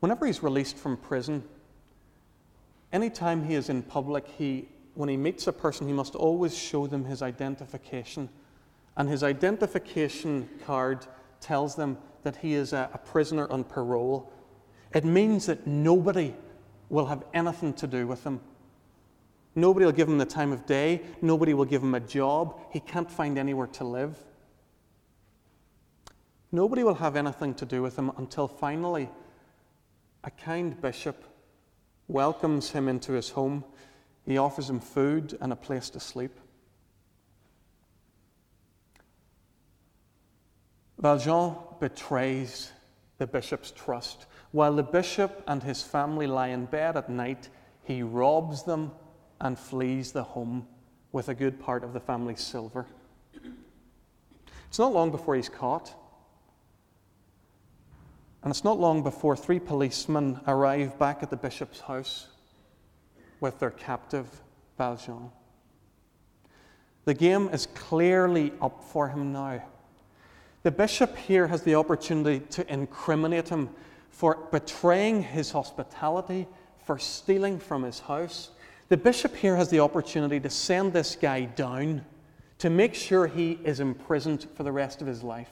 Whenever 0.00 0.26
he's 0.26 0.42
released 0.42 0.76
from 0.76 0.98
prison, 0.98 1.42
anytime 2.92 3.44
he 3.44 3.54
is 3.54 3.70
in 3.70 3.82
public, 3.82 4.28
he, 4.28 4.68
when 4.92 5.08
he 5.08 5.16
meets 5.16 5.46
a 5.46 5.52
person, 5.54 5.86
he 5.86 5.94
must 5.94 6.14
always 6.16 6.54
show 6.54 6.86
them 6.86 7.06
his 7.06 7.22
identification. 7.22 8.28
And 8.98 9.08
his 9.08 9.22
identification 9.22 10.50
card 10.66 11.06
tells 11.40 11.76
them 11.76 11.96
that 12.24 12.36
he 12.36 12.52
is 12.52 12.74
a, 12.74 12.90
a 12.92 12.98
prisoner 12.98 13.50
on 13.50 13.64
parole. 13.64 14.30
It 14.92 15.06
means 15.06 15.46
that 15.46 15.66
nobody 15.66 16.34
will 16.90 17.06
have 17.06 17.24
anything 17.32 17.72
to 17.72 17.86
do 17.86 18.06
with 18.06 18.22
him. 18.22 18.42
Nobody 19.54 19.84
will 19.84 19.92
give 19.92 20.08
him 20.08 20.18
the 20.18 20.24
time 20.24 20.52
of 20.52 20.66
day. 20.66 21.02
Nobody 21.20 21.54
will 21.54 21.64
give 21.64 21.82
him 21.82 21.94
a 21.94 22.00
job. 22.00 22.58
He 22.70 22.80
can't 22.80 23.10
find 23.10 23.38
anywhere 23.38 23.66
to 23.68 23.84
live. 23.84 24.16
Nobody 26.50 26.84
will 26.84 26.94
have 26.94 27.16
anything 27.16 27.54
to 27.54 27.66
do 27.66 27.82
with 27.82 27.96
him 27.96 28.12
until 28.16 28.48
finally 28.48 29.08
a 30.24 30.30
kind 30.30 30.80
bishop 30.80 31.24
welcomes 32.08 32.70
him 32.70 32.88
into 32.88 33.12
his 33.12 33.30
home. 33.30 33.64
He 34.26 34.38
offers 34.38 34.70
him 34.70 34.80
food 34.80 35.36
and 35.40 35.52
a 35.52 35.56
place 35.56 35.90
to 35.90 36.00
sleep. 36.00 36.38
Valjean 40.98 41.56
betrays 41.80 42.70
the 43.18 43.26
bishop's 43.26 43.72
trust. 43.72 44.26
While 44.52 44.76
the 44.76 44.82
bishop 44.82 45.42
and 45.48 45.62
his 45.62 45.82
family 45.82 46.26
lie 46.26 46.48
in 46.48 46.66
bed 46.66 46.96
at 46.96 47.10
night, 47.10 47.48
he 47.82 48.02
robs 48.02 48.62
them 48.62 48.92
and 49.42 49.58
flees 49.58 50.12
the 50.12 50.22
home 50.22 50.66
with 51.10 51.28
a 51.28 51.34
good 51.34 51.60
part 51.60 51.84
of 51.84 51.92
the 51.92 52.00
family's 52.00 52.40
silver. 52.40 52.86
It's 54.68 54.78
not 54.78 54.94
long 54.94 55.10
before 55.10 55.34
he's 55.34 55.50
caught. 55.50 55.92
And 58.42 58.50
it's 58.50 58.64
not 58.64 58.80
long 58.80 59.02
before 59.02 59.36
three 59.36 59.60
policemen 59.60 60.40
arrive 60.46 60.98
back 60.98 61.22
at 61.22 61.30
the 61.30 61.36
bishop's 61.36 61.80
house 61.80 62.28
with 63.40 63.58
their 63.58 63.70
captive, 63.70 64.26
Valjean. 64.78 65.30
The 67.04 67.14
game 67.14 67.48
is 67.50 67.66
clearly 67.66 68.52
up 68.60 68.82
for 68.84 69.08
him 69.08 69.32
now. 69.32 69.62
The 70.62 70.70
bishop 70.70 71.16
here 71.16 71.48
has 71.48 71.62
the 71.62 71.74
opportunity 71.74 72.40
to 72.50 72.72
incriminate 72.72 73.48
him 73.48 73.68
for 74.10 74.38
betraying 74.52 75.22
his 75.22 75.50
hospitality, 75.50 76.46
for 76.84 76.98
stealing 76.98 77.58
from 77.58 77.82
his 77.82 77.98
house. 77.98 78.50
The 78.92 78.98
bishop 78.98 79.34
here 79.34 79.56
has 79.56 79.70
the 79.70 79.80
opportunity 79.80 80.38
to 80.40 80.50
send 80.50 80.92
this 80.92 81.16
guy 81.16 81.46
down 81.46 82.04
to 82.58 82.68
make 82.68 82.94
sure 82.94 83.26
he 83.26 83.52
is 83.64 83.80
imprisoned 83.80 84.46
for 84.54 84.64
the 84.64 84.70
rest 84.70 85.00
of 85.00 85.06
his 85.06 85.22
life. 85.22 85.48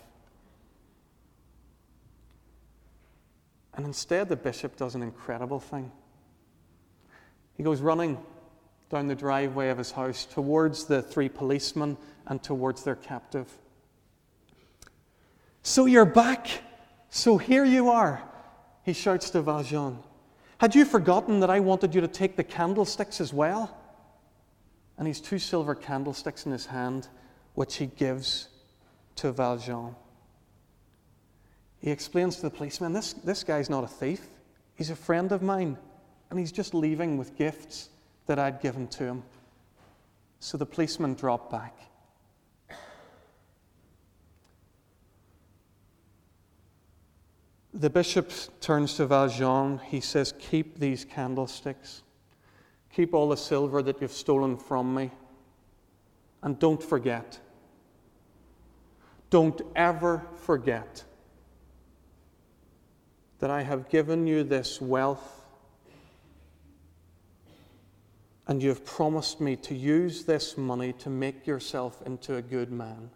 And 3.72 3.86
instead, 3.86 4.28
the 4.28 4.36
bishop 4.36 4.76
does 4.76 4.94
an 4.94 5.00
incredible 5.00 5.58
thing. 5.58 5.90
He 7.54 7.62
goes 7.62 7.80
running 7.80 8.18
down 8.90 9.08
the 9.08 9.14
driveway 9.14 9.70
of 9.70 9.78
his 9.78 9.92
house 9.92 10.26
towards 10.26 10.84
the 10.84 11.00
three 11.00 11.30
policemen 11.30 11.96
and 12.26 12.42
towards 12.42 12.84
their 12.84 12.96
captive. 12.96 13.48
So 15.62 15.86
you're 15.86 16.04
back. 16.04 16.46
So 17.08 17.38
here 17.38 17.64
you 17.64 17.88
are, 17.88 18.22
he 18.84 18.92
shouts 18.92 19.30
to 19.30 19.40
Valjean. 19.40 19.96
Had 20.60 20.74
you 20.74 20.84
forgotten 20.84 21.40
that 21.40 21.48
I 21.48 21.58
wanted 21.60 21.94
you 21.94 22.02
to 22.02 22.06
take 22.06 22.36
the 22.36 22.44
candlesticks 22.44 23.18
as 23.18 23.32
well? 23.32 23.74
And 24.98 25.06
he's 25.06 25.18
two 25.18 25.38
silver 25.38 25.74
candlesticks 25.74 26.44
in 26.44 26.52
his 26.52 26.66
hand, 26.66 27.08
which 27.54 27.76
he 27.76 27.86
gives 27.86 28.48
to 29.16 29.32
Valjean. 29.32 29.96
He 31.78 31.90
explains 31.90 32.36
to 32.36 32.42
the 32.42 32.50
policeman 32.50 32.92
this, 32.92 33.14
this 33.14 33.42
guy's 33.42 33.70
not 33.70 33.84
a 33.84 33.88
thief, 33.88 34.20
he's 34.74 34.90
a 34.90 34.96
friend 34.96 35.32
of 35.32 35.40
mine, 35.40 35.78
and 36.28 36.38
he's 36.38 36.52
just 36.52 36.74
leaving 36.74 37.16
with 37.16 37.38
gifts 37.38 37.88
that 38.26 38.38
I'd 38.38 38.60
given 38.60 38.86
to 38.88 39.04
him. 39.04 39.22
So 40.40 40.58
the 40.58 40.66
policeman 40.66 41.14
dropped 41.14 41.50
back. 41.50 41.74
The 47.72 47.90
bishop 47.90 48.32
turns 48.60 48.94
to 48.94 49.06
Valjean. 49.06 49.78
He 49.78 50.00
says, 50.00 50.34
Keep 50.38 50.78
these 50.78 51.04
candlesticks. 51.04 52.02
Keep 52.92 53.14
all 53.14 53.28
the 53.28 53.36
silver 53.36 53.82
that 53.82 54.00
you've 54.00 54.12
stolen 54.12 54.56
from 54.56 54.94
me. 54.94 55.10
And 56.42 56.58
don't 56.58 56.82
forget. 56.82 57.38
Don't 59.30 59.60
ever 59.76 60.26
forget 60.34 61.04
that 63.38 63.50
I 63.50 63.62
have 63.62 63.88
given 63.88 64.26
you 64.26 64.42
this 64.42 64.80
wealth 64.80 65.40
and 68.50 68.60
you 68.60 68.68
have 68.68 68.84
promised 68.84 69.40
me 69.40 69.54
to 69.54 69.76
use 69.76 70.24
this 70.24 70.58
money 70.58 70.92
to 70.94 71.08
make 71.08 71.46
yourself 71.46 72.02
into 72.04 72.34
a 72.34 72.42
good 72.42 72.72
man. 72.72 73.10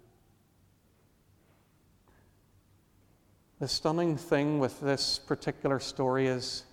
The 3.61 3.69
stunning 3.69 4.17
thing 4.17 4.59
with 4.59 4.81
this 4.81 5.21
particular 5.21 5.79
story 5.79 6.27
is 6.27 6.65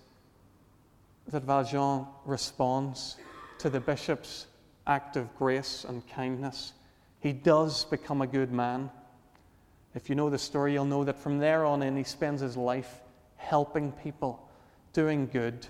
that 1.28 1.44
Valjean 1.44 2.06
responds 2.24 3.16
to 3.58 3.70
the 3.70 3.78
bishop's 3.78 4.48
act 4.88 5.16
of 5.16 5.32
grace 5.36 5.84
and 5.88 6.06
kindness. 6.08 6.72
He 7.20 7.32
does 7.32 7.84
become 7.84 8.20
a 8.20 8.26
good 8.26 8.50
man. 8.50 8.90
If 9.94 10.10
you 10.10 10.16
know 10.16 10.28
the 10.28 10.38
story, 10.38 10.72
you'll 10.72 10.84
know 10.84 11.04
that 11.04 11.16
from 11.20 11.38
there 11.38 11.64
on 11.64 11.82
in, 11.82 11.96
he 11.96 12.02
spends 12.02 12.40
his 12.40 12.56
life 12.56 13.00
helping 13.36 13.92
people, 13.92 14.48
doing 14.92 15.28
good. 15.28 15.64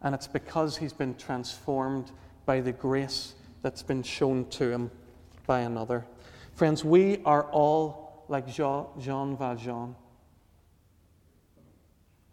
And 0.00 0.14
it's 0.14 0.26
because 0.26 0.78
he's 0.78 0.94
been 0.94 1.14
transformed 1.16 2.10
by 2.46 2.60
the 2.60 2.72
grace 2.72 3.34
that's 3.60 3.82
been 3.82 4.02
shown 4.02 4.48
to 4.48 4.70
him 4.70 4.90
by 5.46 5.60
another. 5.60 6.06
Friends, 6.54 6.82
we 6.82 7.20
are 7.26 7.44
all 7.50 8.24
like 8.28 8.46
Jean 8.48 9.36
Valjean. 9.36 9.94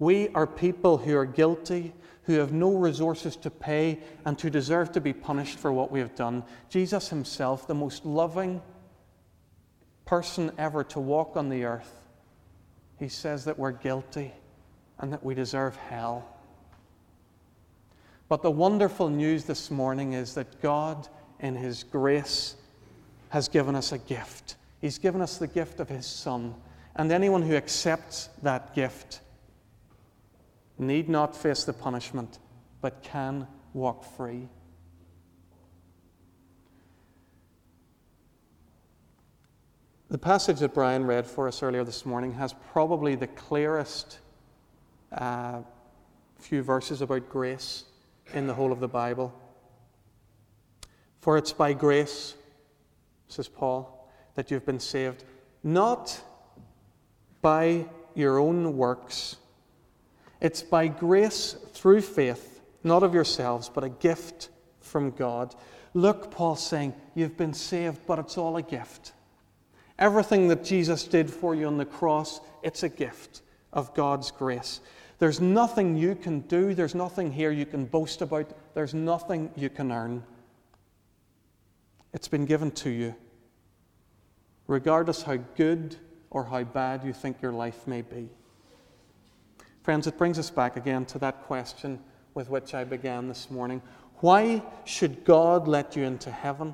We 0.03 0.27
are 0.35 0.45
people 0.45 0.97
who 0.97 1.15
are 1.15 1.25
guilty, 1.25 1.93
who 2.23 2.33
have 2.33 2.51
no 2.51 2.75
resources 2.75 3.37
to 3.37 3.49
pay, 3.49 3.99
and 4.25 4.39
who 4.39 4.49
deserve 4.49 4.91
to 4.91 4.99
be 4.99 5.13
punished 5.13 5.57
for 5.57 5.71
what 5.71 5.91
we 5.91 6.01
have 6.01 6.13
done. 6.13 6.43
Jesus 6.67 7.07
Himself, 7.07 7.67
the 7.67 7.73
most 7.73 8.05
loving 8.05 8.61
person 10.03 10.51
ever 10.57 10.83
to 10.83 10.99
walk 10.99 11.37
on 11.37 11.47
the 11.47 11.63
earth, 11.63 11.89
He 12.99 13.07
says 13.07 13.45
that 13.45 13.57
we're 13.57 13.71
guilty 13.71 14.33
and 14.99 15.13
that 15.13 15.23
we 15.23 15.35
deserve 15.35 15.77
hell. 15.77 16.27
But 18.27 18.41
the 18.41 18.51
wonderful 18.51 19.07
news 19.07 19.45
this 19.45 19.71
morning 19.71 20.11
is 20.11 20.33
that 20.33 20.61
God, 20.61 21.07
in 21.39 21.55
His 21.55 21.81
grace, 21.81 22.57
has 23.29 23.47
given 23.47 23.73
us 23.73 23.93
a 23.93 23.99
gift. 23.99 24.57
He's 24.81 24.97
given 24.97 25.21
us 25.21 25.37
the 25.37 25.47
gift 25.47 25.79
of 25.79 25.87
His 25.87 26.05
Son. 26.05 26.55
And 26.97 27.09
anyone 27.09 27.41
who 27.41 27.55
accepts 27.55 28.27
that 28.41 28.75
gift 28.75 29.21
need 30.83 31.09
not 31.09 31.35
face 31.35 31.63
the 31.63 31.73
punishment, 31.73 32.39
but 32.81 33.01
can 33.01 33.47
walk 33.73 34.03
free. 34.03 34.47
The 40.09 40.17
passage 40.19 40.59
that 40.59 40.75
Brian 40.75 41.05
read 41.05 41.25
for 41.25 41.47
us 41.47 41.63
earlier 41.63 41.83
this 41.83 42.05
morning 42.05 42.33
has 42.33 42.53
probably 42.71 43.15
the 43.15 43.25
clearest 43.25 44.19
uh, 45.11 45.61
few 46.37 46.61
verses 46.61 47.01
about 47.01 47.29
grace 47.29 47.85
in 48.33 48.45
the 48.45 48.53
whole 48.53 48.71
of 48.71 48.79
the 48.79 48.87
Bible. 48.87 49.33
For 51.21 51.37
it's 51.37 51.53
by 51.53 51.73
grace, 51.73 52.35
says 53.27 53.47
Paul, 53.47 54.07
that 54.35 54.51
you've 54.51 54.65
been 54.65 54.79
saved, 54.79 55.23
not 55.63 56.21
by 57.41 57.85
your 58.13 58.37
own 58.37 58.77
works 58.77 59.37
it's 60.43 60.61
by 60.61 60.87
grace 60.87 61.55
through 61.71 62.01
faith, 62.01 62.61
not 62.83 63.01
of 63.01 63.13
yourselves, 63.13 63.71
but 63.73 63.85
a 63.85 63.89
gift 63.89 64.49
from 64.81 65.11
God. 65.11 65.55
Look, 65.93 66.31
Paul's 66.31 66.61
saying, 66.61 66.93
you've 67.15 67.37
been 67.37 67.53
saved, 67.53 68.01
but 68.05 68.19
it's 68.19 68.37
all 68.37 68.57
a 68.57 68.61
gift. 68.61 69.13
Everything 69.97 70.49
that 70.49 70.65
Jesus 70.65 71.05
did 71.05 71.29
for 71.29 71.55
you 71.55 71.65
on 71.65 71.77
the 71.77 71.85
cross, 71.85 72.41
it's 72.61 72.83
a 72.83 72.89
gift 72.89 73.41
of 73.71 73.93
God's 73.95 74.31
grace. 74.31 74.81
There's 75.17 75.39
nothing 75.39 75.95
you 75.95 76.13
can 76.13 76.41
do, 76.41 76.73
there's 76.73 76.93
nothing 76.93 77.31
here 77.31 77.51
you 77.51 77.65
can 77.65 77.85
boast 77.85 78.21
about, 78.21 78.51
there's 78.73 78.93
nothing 78.93 79.49
you 79.55 79.69
can 79.69 79.93
earn. 79.93 80.23
It's 82.11 82.27
been 82.27 82.45
given 82.45 82.71
to 82.71 82.89
you, 82.89 83.15
regardless 84.67 85.21
how 85.21 85.37
good 85.55 85.95
or 86.29 86.43
how 86.43 86.65
bad 86.65 87.05
you 87.05 87.13
think 87.13 87.41
your 87.41 87.53
life 87.53 87.87
may 87.87 88.01
be. 88.01 88.27
Friends, 89.83 90.07
it 90.07 90.17
brings 90.17 90.39
us 90.39 90.49
back 90.49 90.77
again 90.77 91.05
to 91.07 91.19
that 91.19 91.43
question 91.43 91.99
with 92.33 92.49
which 92.49 92.73
I 92.73 92.85
began 92.85 93.27
this 93.27 93.51
morning. 93.51 93.81
Why 94.21 94.63
should 94.85 95.25
God 95.25 95.67
let 95.67 95.97
you 95.97 96.03
into 96.03 96.31
heaven? 96.31 96.73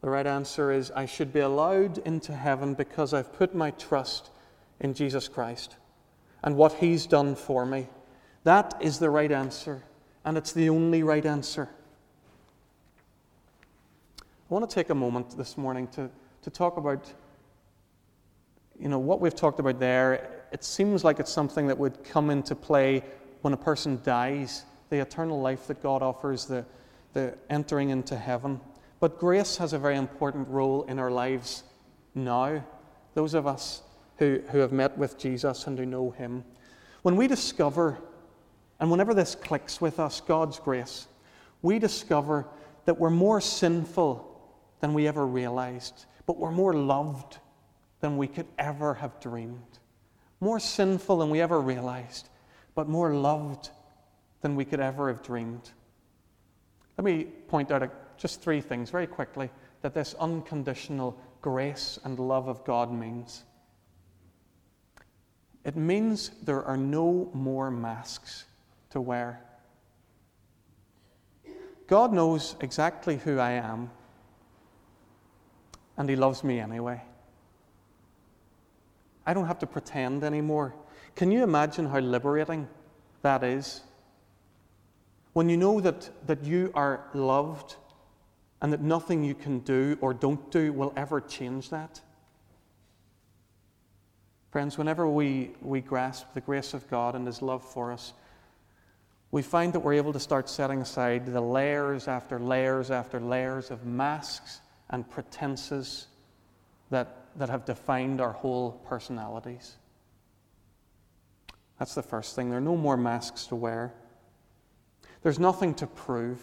The 0.00 0.08
right 0.08 0.26
answer 0.26 0.72
is 0.72 0.90
I 0.92 1.04
should 1.04 1.34
be 1.34 1.40
allowed 1.40 1.98
into 1.98 2.32
heaven 2.32 2.72
because 2.72 3.12
I've 3.12 3.30
put 3.34 3.54
my 3.54 3.72
trust 3.72 4.30
in 4.80 4.94
Jesus 4.94 5.28
Christ 5.28 5.76
and 6.42 6.56
what 6.56 6.72
He's 6.72 7.06
done 7.06 7.34
for 7.34 7.66
me. 7.66 7.86
That 8.44 8.74
is 8.80 8.98
the 8.98 9.10
right 9.10 9.30
answer, 9.30 9.82
and 10.24 10.38
it's 10.38 10.52
the 10.52 10.70
only 10.70 11.02
right 11.02 11.26
answer. 11.26 11.68
I 14.18 14.54
want 14.54 14.66
to 14.66 14.74
take 14.74 14.88
a 14.88 14.94
moment 14.94 15.36
this 15.36 15.58
morning 15.58 15.88
to, 15.88 16.08
to 16.40 16.50
talk 16.50 16.78
about 16.78 17.12
you 18.80 18.88
know, 18.88 18.98
what 18.98 19.20
we've 19.20 19.34
talked 19.34 19.60
about 19.60 19.78
there, 19.78 20.44
it 20.52 20.64
seems 20.64 21.04
like 21.04 21.18
it's 21.20 21.32
something 21.32 21.66
that 21.66 21.78
would 21.78 22.04
come 22.04 22.30
into 22.30 22.54
play 22.54 23.02
when 23.42 23.52
a 23.52 23.56
person 23.56 24.00
dies, 24.02 24.64
the 24.90 24.98
eternal 24.98 25.40
life 25.40 25.66
that 25.66 25.82
God 25.82 26.02
offers, 26.02 26.46
the, 26.46 26.64
the 27.12 27.36
entering 27.50 27.90
into 27.90 28.16
heaven. 28.16 28.60
But 29.00 29.18
grace 29.18 29.56
has 29.58 29.72
a 29.72 29.78
very 29.78 29.96
important 29.96 30.48
role 30.48 30.84
in 30.84 30.98
our 30.98 31.10
lives 31.10 31.64
now, 32.14 32.64
those 33.14 33.34
of 33.34 33.46
us 33.46 33.82
who, 34.18 34.40
who 34.50 34.58
have 34.58 34.72
met 34.72 34.96
with 34.96 35.18
Jesus 35.18 35.66
and 35.66 35.78
who 35.78 35.86
know 35.86 36.10
Him. 36.10 36.44
When 37.02 37.16
we 37.16 37.26
discover, 37.26 37.98
and 38.80 38.90
whenever 38.90 39.14
this 39.14 39.34
clicks 39.34 39.80
with 39.80 40.00
us, 40.00 40.20
God's 40.20 40.58
grace, 40.58 41.06
we 41.62 41.78
discover 41.78 42.46
that 42.84 42.98
we're 42.98 43.10
more 43.10 43.40
sinful 43.40 44.32
than 44.80 44.94
we 44.94 45.06
ever 45.06 45.26
realized, 45.26 46.06
but 46.26 46.38
we're 46.38 46.50
more 46.50 46.72
loved 46.72 47.38
than 48.06 48.16
we 48.16 48.28
could 48.28 48.46
ever 48.56 48.94
have 48.94 49.18
dreamed, 49.18 49.80
more 50.38 50.60
sinful 50.60 51.18
than 51.18 51.28
we 51.28 51.40
ever 51.40 51.60
realized, 51.60 52.28
but 52.76 52.88
more 52.88 53.12
loved 53.12 53.70
than 54.42 54.54
we 54.54 54.64
could 54.64 54.78
ever 54.78 55.08
have 55.08 55.24
dreamed. 55.24 55.72
Let 56.96 57.04
me 57.04 57.24
point 57.24 57.72
out 57.72 58.16
just 58.16 58.40
three 58.40 58.60
things 58.60 58.90
very 58.90 59.08
quickly 59.08 59.50
that 59.82 59.92
this 59.92 60.14
unconditional 60.20 61.18
grace 61.40 61.98
and 62.04 62.16
love 62.20 62.46
of 62.46 62.64
God 62.64 62.92
means. 62.92 63.42
It 65.64 65.74
means 65.74 66.30
there 66.44 66.62
are 66.62 66.76
no 66.76 67.28
more 67.34 67.72
masks 67.72 68.44
to 68.90 69.00
wear. 69.00 69.40
God 71.88 72.12
knows 72.12 72.54
exactly 72.60 73.16
who 73.16 73.40
I 73.40 73.50
am, 73.50 73.90
and 75.96 76.08
He 76.08 76.14
loves 76.14 76.44
me 76.44 76.60
anyway. 76.60 77.02
I 79.26 79.34
don't 79.34 79.46
have 79.46 79.58
to 79.58 79.66
pretend 79.66 80.22
anymore. 80.22 80.74
Can 81.16 81.32
you 81.32 81.42
imagine 81.42 81.86
how 81.86 81.98
liberating 81.98 82.68
that 83.22 83.42
is? 83.42 83.82
When 85.32 85.48
you 85.48 85.56
know 85.56 85.80
that, 85.80 86.08
that 86.26 86.44
you 86.44 86.70
are 86.74 87.04
loved 87.12 87.76
and 88.62 88.72
that 88.72 88.80
nothing 88.80 89.24
you 89.24 89.34
can 89.34 89.58
do 89.60 89.98
or 90.00 90.14
don't 90.14 90.50
do 90.50 90.72
will 90.72 90.92
ever 90.96 91.20
change 91.20 91.70
that. 91.70 92.00
Friends, 94.50 94.78
whenever 94.78 95.08
we, 95.08 95.50
we 95.60 95.80
grasp 95.80 96.32
the 96.32 96.40
grace 96.40 96.72
of 96.72 96.88
God 96.88 97.14
and 97.14 97.26
His 97.26 97.42
love 97.42 97.62
for 97.62 97.92
us, 97.92 98.14
we 99.30 99.42
find 99.42 99.72
that 99.72 99.80
we're 99.80 99.94
able 99.94 100.12
to 100.12 100.20
start 100.20 100.48
setting 100.48 100.80
aside 100.80 101.26
the 101.26 101.40
layers 101.40 102.08
after 102.08 102.38
layers 102.38 102.90
after 102.90 103.20
layers 103.20 103.70
of 103.70 103.84
masks 103.84 104.60
and 104.88 105.08
pretenses 105.10 106.06
that 106.90 107.25
that 107.36 107.50
have 107.50 107.64
defined 107.64 108.20
our 108.20 108.32
whole 108.32 108.72
personalities. 108.88 109.76
That's 111.78 111.94
the 111.94 112.02
first 112.02 112.34
thing. 112.34 112.48
There 112.48 112.58
are 112.58 112.62
no 112.62 112.76
more 112.76 112.96
masks 112.96 113.46
to 113.46 113.56
wear. 113.56 113.92
There's 115.22 115.38
nothing 115.38 115.74
to 115.74 115.86
prove, 115.86 116.40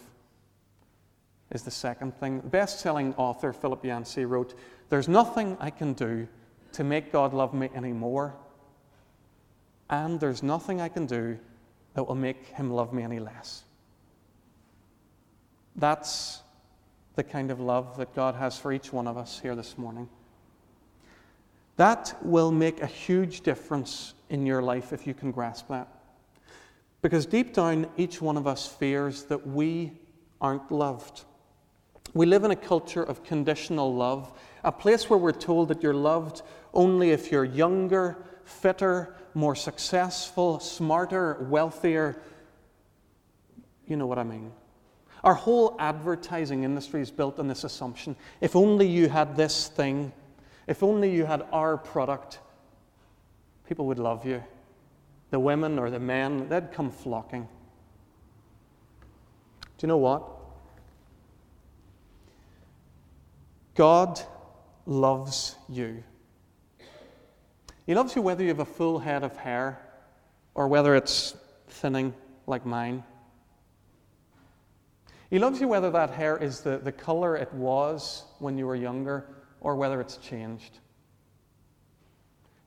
is 1.51 1.63
the 1.63 1.71
second 1.71 2.15
thing. 2.17 2.39
Best 2.39 2.79
selling 2.79 3.13
author 3.15 3.53
Philip 3.53 3.83
Yancey 3.83 4.25
wrote 4.25 4.53
There's 4.89 5.07
nothing 5.07 5.57
I 5.59 5.69
can 5.69 5.93
do 5.93 6.27
to 6.73 6.83
make 6.83 7.11
God 7.11 7.33
love 7.33 7.53
me 7.53 7.69
anymore, 7.75 8.35
and 9.89 10.19
there's 10.19 10.43
nothing 10.43 10.81
I 10.81 10.89
can 10.89 11.05
do 11.05 11.39
that 11.93 12.07
will 12.07 12.15
make 12.15 12.47
him 12.47 12.71
love 12.71 12.93
me 12.93 13.03
any 13.03 13.19
less. 13.19 13.63
That's 15.75 16.41
the 17.15 17.23
kind 17.23 17.51
of 17.51 17.59
love 17.59 17.97
that 17.97 18.13
God 18.15 18.35
has 18.35 18.57
for 18.57 18.71
each 18.71 18.91
one 18.91 19.07
of 19.07 19.17
us 19.17 19.39
here 19.39 19.55
this 19.55 19.77
morning. 19.77 20.09
That 21.75 22.15
will 22.21 22.51
make 22.51 22.81
a 22.81 22.87
huge 22.87 23.41
difference 23.41 24.13
in 24.29 24.45
your 24.45 24.61
life 24.61 24.93
if 24.93 25.07
you 25.07 25.13
can 25.13 25.31
grasp 25.31 25.67
that. 25.69 25.87
Because 27.01 27.25
deep 27.25 27.53
down, 27.53 27.87
each 27.97 28.21
one 28.21 28.37
of 28.37 28.47
us 28.47 28.67
fears 28.67 29.23
that 29.25 29.45
we 29.45 29.91
aren't 30.39 30.71
loved. 30.71 31.25
We 32.13 32.25
live 32.25 32.43
in 32.43 32.51
a 32.51 32.55
culture 32.55 33.03
of 33.03 33.23
conditional 33.23 33.93
love, 33.93 34.31
a 34.63 34.71
place 34.71 35.09
where 35.09 35.17
we're 35.17 35.31
told 35.31 35.69
that 35.69 35.81
you're 35.81 35.93
loved 35.93 36.43
only 36.73 37.11
if 37.11 37.31
you're 37.31 37.43
younger, 37.43 38.23
fitter, 38.45 39.15
more 39.33 39.55
successful, 39.55 40.59
smarter, 40.59 41.45
wealthier. 41.49 42.21
You 43.87 43.97
know 43.97 44.05
what 44.05 44.19
I 44.19 44.23
mean. 44.23 44.51
Our 45.23 45.33
whole 45.33 45.75
advertising 45.79 46.63
industry 46.63 47.01
is 47.01 47.09
built 47.09 47.39
on 47.39 47.47
this 47.47 47.63
assumption 47.63 48.15
if 48.41 48.55
only 48.55 48.87
you 48.87 49.09
had 49.09 49.35
this 49.35 49.67
thing, 49.69 50.11
if 50.67 50.81
only 50.83 51.13
you 51.13 51.25
had 51.25 51.45
our 51.51 51.77
product, 51.77 52.39
people 53.67 53.85
would 53.87 53.99
love 53.99 54.25
you. 54.25 54.43
The 55.31 55.39
women 55.39 55.79
or 55.79 55.89
the 55.89 55.99
men, 55.99 56.47
they'd 56.47 56.71
come 56.71 56.91
flocking. 56.91 57.47
Do 59.61 59.85
you 59.85 59.87
know 59.87 59.97
what? 59.97 60.23
God 63.75 64.21
loves 64.85 65.55
you. 65.67 66.03
He 67.85 67.95
loves 67.95 68.15
you 68.15 68.21
whether 68.21 68.43
you 68.43 68.49
have 68.49 68.59
a 68.59 68.65
full 68.65 68.99
head 68.99 69.23
of 69.23 69.35
hair 69.35 69.79
or 70.53 70.67
whether 70.67 70.95
it's 70.95 71.35
thinning 71.67 72.13
like 72.47 72.65
mine. 72.65 73.03
He 75.29 75.39
loves 75.39 75.59
you 75.59 75.67
whether 75.67 75.89
that 75.89 76.11
hair 76.11 76.37
is 76.37 76.61
the, 76.61 76.77
the 76.77 76.91
color 76.91 77.35
it 77.35 77.51
was 77.53 78.23
when 78.39 78.57
you 78.57 78.67
were 78.67 78.75
younger 78.75 79.25
or 79.63 79.75
whether 79.75 79.99
it's 79.99 80.17
changed. 80.17 80.77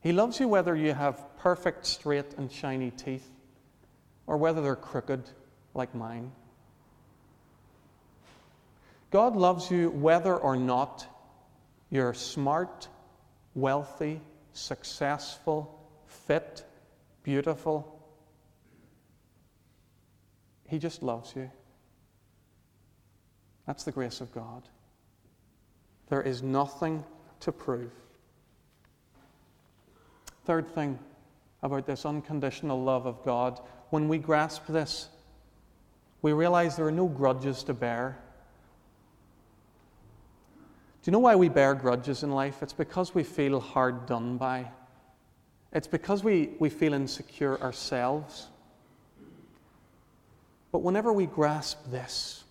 He 0.01 0.13
loves 0.13 0.41
you 0.41 0.49
whether 0.49 0.75
you 0.75 0.95
have 0.95 1.25
perfect, 1.39 1.87
straight, 1.87 2.35
and 2.37 2.51
shiny 2.51 2.91
teeth 2.91 3.29
or 4.27 4.37
whether 4.37 4.63
they're 4.63 4.75
crooked 4.75 5.23
like 5.75 5.95
mine. 5.95 6.33
God 9.11 9.37
loves 9.37 9.71
you 9.71 9.91
whether 9.91 10.35
or 10.35 10.57
not 10.57 11.07
you're 11.91 12.15
smart, 12.15 12.89
wealthy, 13.55 14.21
successful, 14.53 15.89
fit, 16.07 16.65
beautiful. 17.23 18.01
He 20.67 20.79
just 20.79 21.03
loves 21.03 21.35
you. 21.37 21.51
That's 23.67 23.85
the 23.85 23.93
grace 23.93 24.21
of 24.21 24.33
God. 24.33 24.69
There 26.09 26.23
is 26.23 26.43
nothing 26.43 27.05
to 27.41 27.53
prove. 27.53 27.93
Third 30.45 30.69
thing 30.69 30.99
about 31.63 31.87
this 31.87 32.07
unconditional 32.07 32.83
love 32.83 33.07
of 33.07 33.25
God 33.25 33.61
when 33.91 34.09
we 34.09 34.19
grasp 34.19 34.67
this, 34.67 35.09
we 36.23 36.33
realize 36.33 36.77
there 36.77 36.87
are 36.87 36.93
no 36.93 37.07
grudges 37.07 37.63
to 37.65 37.75
bear. 37.75 38.19
Do 41.03 41.11
you 41.11 41.13
know 41.13 41.21
why 41.21 41.37
we 41.37 41.49
bear 41.49 41.75
grudges 41.75 42.23
in 42.23 42.33
life? 42.33 42.63
It's 42.63 42.73
because 42.73 43.15
we 43.15 43.23
feel 43.23 43.61
hard 43.61 44.07
done 44.07 44.39
by. 44.39 44.67
It's 45.73 45.87
because 45.87 46.25
we, 46.25 46.51
we 46.59 46.69
feel 46.69 46.95
insecure 46.95 47.61
ourselves. 47.61 48.49
But 50.73 50.83
whenever 50.83 51.13
we 51.13 51.27
grasp 51.27 51.79
this, 51.91 52.43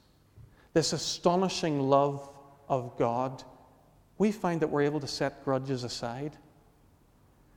this 0.74 0.94
astonishing 0.94 1.82
love 1.82 2.30
of 2.68 2.98
God, 2.98 3.44
we 4.18 4.32
find 4.32 4.62
that 4.62 4.70
we're 4.70 4.82
able 4.82 5.00
to 5.00 5.08
set 5.08 5.44
grudges 5.44 5.84
aside. 5.84 6.38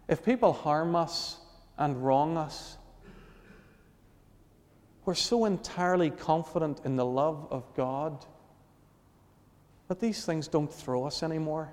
If 0.09 0.25
people 0.25 0.53
harm 0.53 0.97
us 0.97 1.39
and 1.77 2.05
wrong 2.05 2.37
us, 2.37 2.77
we're 5.05 5.15
so 5.15 5.45
entirely 5.45 6.11
confident 6.11 6.83
in 6.85 6.97
the 6.97 7.05
love 7.05 7.47
of 7.51 7.65
God 7.75 8.25
that 9.89 10.01
these 10.01 10.25
things 10.25 10.49
don't 10.49 10.73
throw 10.73 11.07
us 11.07 11.23
anymore. 11.23 11.73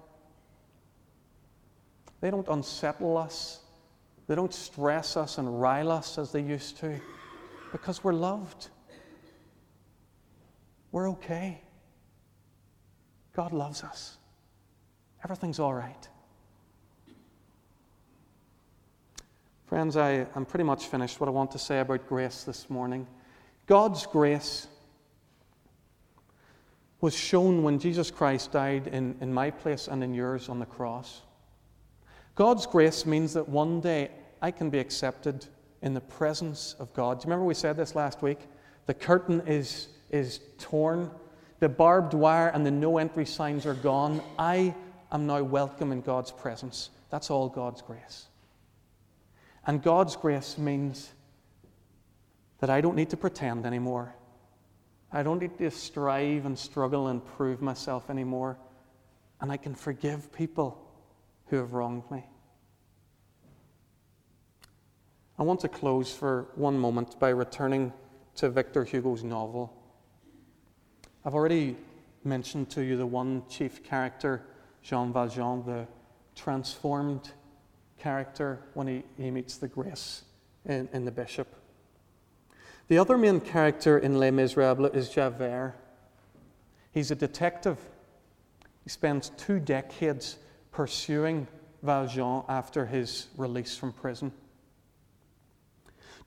They 2.22 2.32
don't 2.32 2.48
unsettle 2.48 3.18
us. 3.18 3.60
They 4.28 4.36
don't 4.36 4.54
stress 4.54 5.18
us 5.18 5.38
and 5.38 5.62
rile 5.62 5.92
us 5.92 6.18
as 6.18 6.32
they 6.32 6.42
used 6.42 6.78
to 6.78 7.00
because 7.72 8.04
we're 8.04 8.14
loved. 8.14 8.70
We're 10.92 11.10
okay. 11.12 11.62
God 13.36 13.52
loves 13.52 13.84
us. 13.84 14.18
Everything's 15.24 15.60
all 15.60 15.74
right. 15.74 16.08
Friends, 19.68 19.98
I, 19.98 20.28
am 20.36 20.46
pretty 20.46 20.64
much 20.64 20.86
finished 20.86 21.20
what 21.20 21.28
I 21.28 21.32
want 21.32 21.52
to 21.52 21.60
say 21.60 21.80
about 21.80 22.08
grace 22.08 22.44
this 22.44 22.70
morning. 22.70 23.06
God's 23.66 24.06
grace 24.06 24.68
was 27.02 27.16
shown 27.16 27.64
when 27.64 27.78
Jesus 27.78 28.10
Christ 28.10 28.52
died 28.52 28.88
in, 28.88 29.16
in 29.20 29.34
my 29.34 29.50
place 29.52 29.88
and 29.88 30.04
in 30.04 30.14
yours 30.14 30.48
on 30.48 30.60
the 30.60 30.66
cross. 30.66 31.22
God's 32.36 32.66
grace 32.66 33.06
means 33.06 33.34
that 33.34 33.50
one 33.50 33.82
day 33.82 34.12
I 34.42 34.52
can 34.52 34.70
be 34.70 34.80
accepted 34.80 35.48
in 35.82 35.94
the 35.94 36.02
presence 36.02 36.76
of 36.80 36.94
God. 36.94 37.20
Do 37.20 37.24
you 37.24 37.30
remember 37.30 37.46
we 37.46 37.54
said 37.54 37.76
this 37.76 37.96
last 37.96 38.22
week? 38.22 38.40
The 38.86 38.94
curtain 38.94 39.42
is, 39.48 39.90
is 40.10 40.40
torn, 40.58 41.10
the 41.60 41.70
barbed 41.70 42.14
wire 42.14 42.50
and 42.50 42.66
the 42.66 42.72
no 42.72 42.98
entry 42.98 43.26
signs 43.26 43.66
are 43.66 43.74
gone. 43.74 44.22
I 44.38 44.76
am 45.12 45.26
now 45.26 45.42
welcome 45.44 45.92
in 45.92 46.02
God's 46.02 46.32
presence. 46.32 46.90
That's 47.10 47.30
all 47.30 47.50
God's 47.50 47.82
grace. 47.82 48.26
And 49.66 49.82
God's 49.82 50.16
grace 50.16 50.58
means 50.58 51.12
that 52.60 52.70
I 52.70 52.82
don't 52.82 52.96
need 52.96 53.10
to 53.12 53.18
pretend 53.18 53.66
anymore. 53.66 54.16
I 55.12 55.24
don't 55.24 55.40
need 55.40 55.58
to 55.58 55.72
strive 55.72 56.46
and 56.46 56.58
struggle 56.58 57.08
and 57.08 57.24
prove 57.24 57.62
myself 57.62 58.10
anymore. 58.10 58.58
And 59.40 59.52
I 59.52 59.58
can 59.58 59.76
forgive 59.76 60.32
people 60.34 60.82
who 61.48 61.58
have 61.58 61.74
wronged 61.74 62.10
me. 62.12 62.26
I 65.38 65.44
want 65.44 65.60
to 65.62 65.68
close 65.68 66.14
for 66.14 66.48
one 66.56 66.78
moment 66.78 67.20
by 67.20 67.30
returning 67.30 67.92
to 68.36 68.50
Victor 68.50 68.84
Hugo's 68.84 69.24
novel. 69.24 69.74
I've 71.26 71.34
already 71.34 71.76
mentioned 72.24 72.70
to 72.72 72.84
you 72.84 72.98
the 72.98 73.06
one 73.06 73.42
chief 73.50 73.84
character, 73.84 74.44
Jean 74.84 75.12
Valjean, 75.12 75.66
the 75.66 75.88
transformed 76.36 77.32
character 77.98 78.60
when 78.76 78.86
he, 78.86 79.04
he 79.18 79.32
meets 79.32 79.58
the 79.58 79.68
grace 79.68 80.22
in, 80.66 80.88
in 80.94 81.04
the 81.04 81.12
bishop. 81.12 81.48
The 82.90 83.00
other 83.00 83.18
main 83.18 83.40
character 83.40 83.98
in 83.98 84.20
Les 84.20 84.30
Miserables 84.30 84.94
is 84.94 85.10
Javert. 85.10 85.74
He's 86.92 87.10
a 87.10 87.16
detective. 87.16 87.80
He 88.84 88.92
spends 88.92 89.30
two 89.30 89.60
decades 89.60 90.38
pursuing 90.72 91.48
Valjean 91.82 92.44
after 92.48 92.86
his 92.86 93.30
release 93.36 93.76
from 93.76 93.94
prison. 93.94 94.32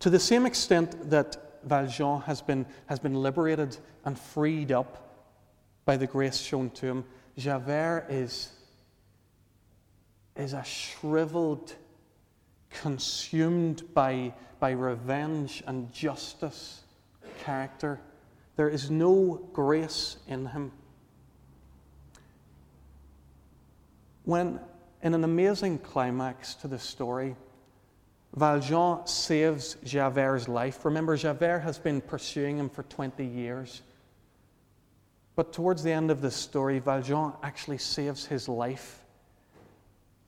To 0.01 0.11
the 0.11 0.19
same 0.19 0.45
extent 0.45 1.09
that 1.11 1.48
Valjean 1.69 2.23
has 2.23 2.41
been, 2.43 2.67
has 2.87 2.99
been 2.99 3.15
liberated 3.15 3.77
and 4.05 4.19
freed 4.19 4.73
up 4.73 5.05
by 5.85 5.97
the 5.97 6.07
grace 6.07 6.39
shown 6.39 6.71
to 6.71 6.87
him, 6.87 7.05
Javert 7.37 8.07
is 8.11 8.51
is 10.39 10.53
a 10.53 10.63
shriveled, 10.63 11.75
consumed 12.71 13.83
by, 13.93 14.33
by 14.61 14.71
revenge 14.71 15.63
and 15.67 15.93
justice 15.93 16.83
character. 17.41 18.01
There 18.57 18.69
is 18.69 18.91
no 18.91 19.49
grace 19.53 20.17
in 20.29 20.47
him. 20.47 20.73
When, 24.25 24.61
in 25.03 25.15
an 25.15 25.25
amazing 25.25 25.79
climax 25.79 26.55
to 26.57 26.69
the 26.69 26.79
story, 26.79 27.35
Valjean 28.35 29.07
saves 29.07 29.77
Javert's 29.85 30.49
life. 30.49 30.85
Remember, 30.85 31.17
Javert 31.17 31.61
has 31.61 31.79
been 31.79 32.01
pursuing 32.01 32.59
him 32.59 32.69
for 32.69 32.83
20 32.85 33.25
years. 33.25 33.83
But 35.35 35.53
towards 35.53 35.83
the 35.83 35.93
end 35.93 36.11
of 36.11 36.21
the 36.21 36.31
story, 36.31 36.79
Valjean 36.79 37.33
actually 37.43 37.79
saves 37.79 38.27
his 38.27 38.49
life 38.49 39.05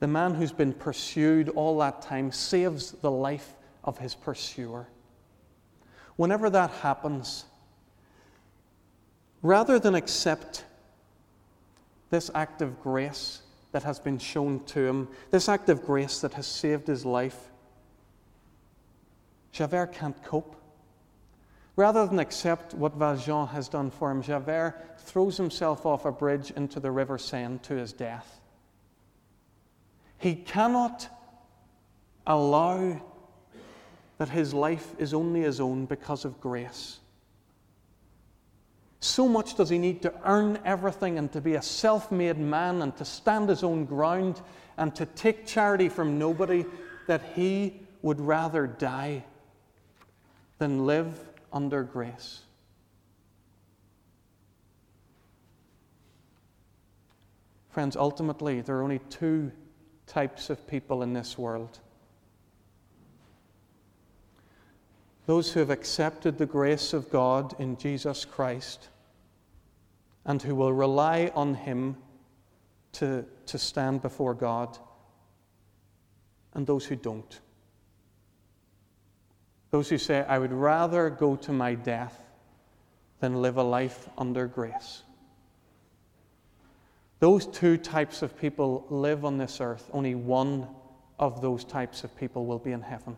the 0.01 0.07
man 0.07 0.35
who's 0.35 0.53
been 0.53 0.73
pursued 0.73 1.51
all 1.51 1.79
that 1.79 2.03
time 2.03 2.33
saves 2.33 2.93
the 2.93 3.11
life 3.11 3.55
of 3.85 3.99
his 3.99 4.15
pursuer. 4.15 4.89
Whenever 6.17 6.51
that 6.51 6.71
happens, 6.71 7.45
rather 9.43 9.79
than 9.79 9.95
accept 9.95 10.65
this 12.09 12.31
act 12.35 12.63
of 12.63 12.81
grace 12.83 13.43
that 13.73 13.83
has 13.83 14.01
been 14.01 14.19
shown 14.19 14.65
to 14.65 14.81
him, 14.81 15.09
this 15.31 15.49
act 15.49 15.69
of 15.69 15.85
grace 15.85 16.21
that 16.23 16.33
has 16.35 16.47
saved 16.47 16.87
his 16.87 17.05
life, 17.05 17.50
Javert 19.53 19.93
can't 19.93 20.23
cope. 20.23 20.57
Rather 21.77 22.07
than 22.07 22.19
accept 22.19 22.75
what 22.75 22.95
Valjean 22.95 23.47
has 23.49 23.69
done 23.69 23.91
for 23.91 24.11
him, 24.11 24.23
Javert 24.23 24.75
throws 24.99 25.37
himself 25.37 25.87
off 25.87 26.05
a 26.05 26.13
bridge 26.13 26.51
into 26.53 26.81
the 26.81 26.91
River 26.91 27.19
Seine 27.19 27.59
to 27.63 27.75
his 27.75 27.93
death. 27.93 28.41
He 30.19 30.35
cannot 30.35 31.09
allow 32.27 33.01
that 34.19 34.29
his 34.29 34.53
life 34.53 34.95
is 34.99 35.15
only 35.15 35.41
his 35.41 35.61
own 35.61 35.87
because 35.87 36.27
of 36.27 36.41
grace. 36.41 36.99
So 39.01 39.27
much 39.27 39.57
does 39.57 39.71
he 39.71 39.79
need 39.79 40.03
to 40.03 40.13
earn 40.27 40.59
everything 40.67 41.17
and 41.17 41.33
to 41.33 41.41
be 41.41 41.55
a 41.55 41.63
self 41.63 42.13
made 42.13 42.39
man 42.39 42.83
and 42.83 42.95
to 42.99 43.05
stand 43.07 43.49
his 43.49 43.65
own 43.65 43.87
ground 43.87 44.43
and 44.77 44.95
to 44.95 45.07
take 45.07 45.47
charity 45.47 45.89
from 45.89 46.19
nobody 46.19 46.67
that 47.07 47.23
he 47.35 47.81
would 48.03 48.21
rather 48.21 48.67
die 48.67 49.25
than 50.61 50.85
live 50.85 51.19
under 51.55 51.83
grace. 51.83 52.43
Friends, 57.71 57.97
ultimately, 57.97 58.61
there 58.61 58.77
are 58.77 58.83
only 58.83 59.01
two 59.09 59.51
types 60.07 60.51
of 60.51 60.67
people 60.69 61.03
in 61.03 61.15
this 61.15 61.39
world. 61.39 61.79
Those 65.25 65.51
who 65.51 65.61
have 65.61 65.71
accepted 65.71 66.37
the 66.37 66.45
grace 66.45 66.93
of 66.93 67.09
God 67.09 67.59
in 67.59 67.79
Jesus 67.79 68.27
Christ 68.27 68.89
and 70.27 70.43
who 70.43 70.55
will 70.55 70.75
rely 70.75 71.33
on 71.35 71.55
Him 71.55 71.97
to, 72.93 73.25
to 73.47 73.57
stand 73.59 74.03
before 74.03 74.35
God, 74.35 74.77
and 76.53 76.67
those 76.67 76.85
who 76.85 76.97
don't. 76.97 77.41
Those 79.71 79.89
who 79.89 79.99
say, 79.99 80.25
I 80.27 80.39
would 80.39 80.53
rather 80.53 81.11
go 81.11 81.37
to 81.37 81.53
my 81.53 81.75
death 81.75 82.19
than 83.21 83.43
live 83.43 83.57
a 83.57 83.63
life 83.63 84.09
under 84.19 84.47
grace. 84.47 85.03
Those 87.21 87.47
two 87.47 87.77
types 87.77 88.23
of 88.23 88.37
people 88.39 88.87
live 88.89 89.25
on 89.25 89.37
this 89.37 89.61
earth. 89.61 89.89
Only 89.93 90.15
one 90.15 90.67
of 91.19 91.43
those 91.43 91.65
types 91.65 92.03
of 92.03 92.17
people 92.17 92.47
will 92.47 92.59
be 92.59 92.73
in 92.73 92.81
heaven. 92.81 93.17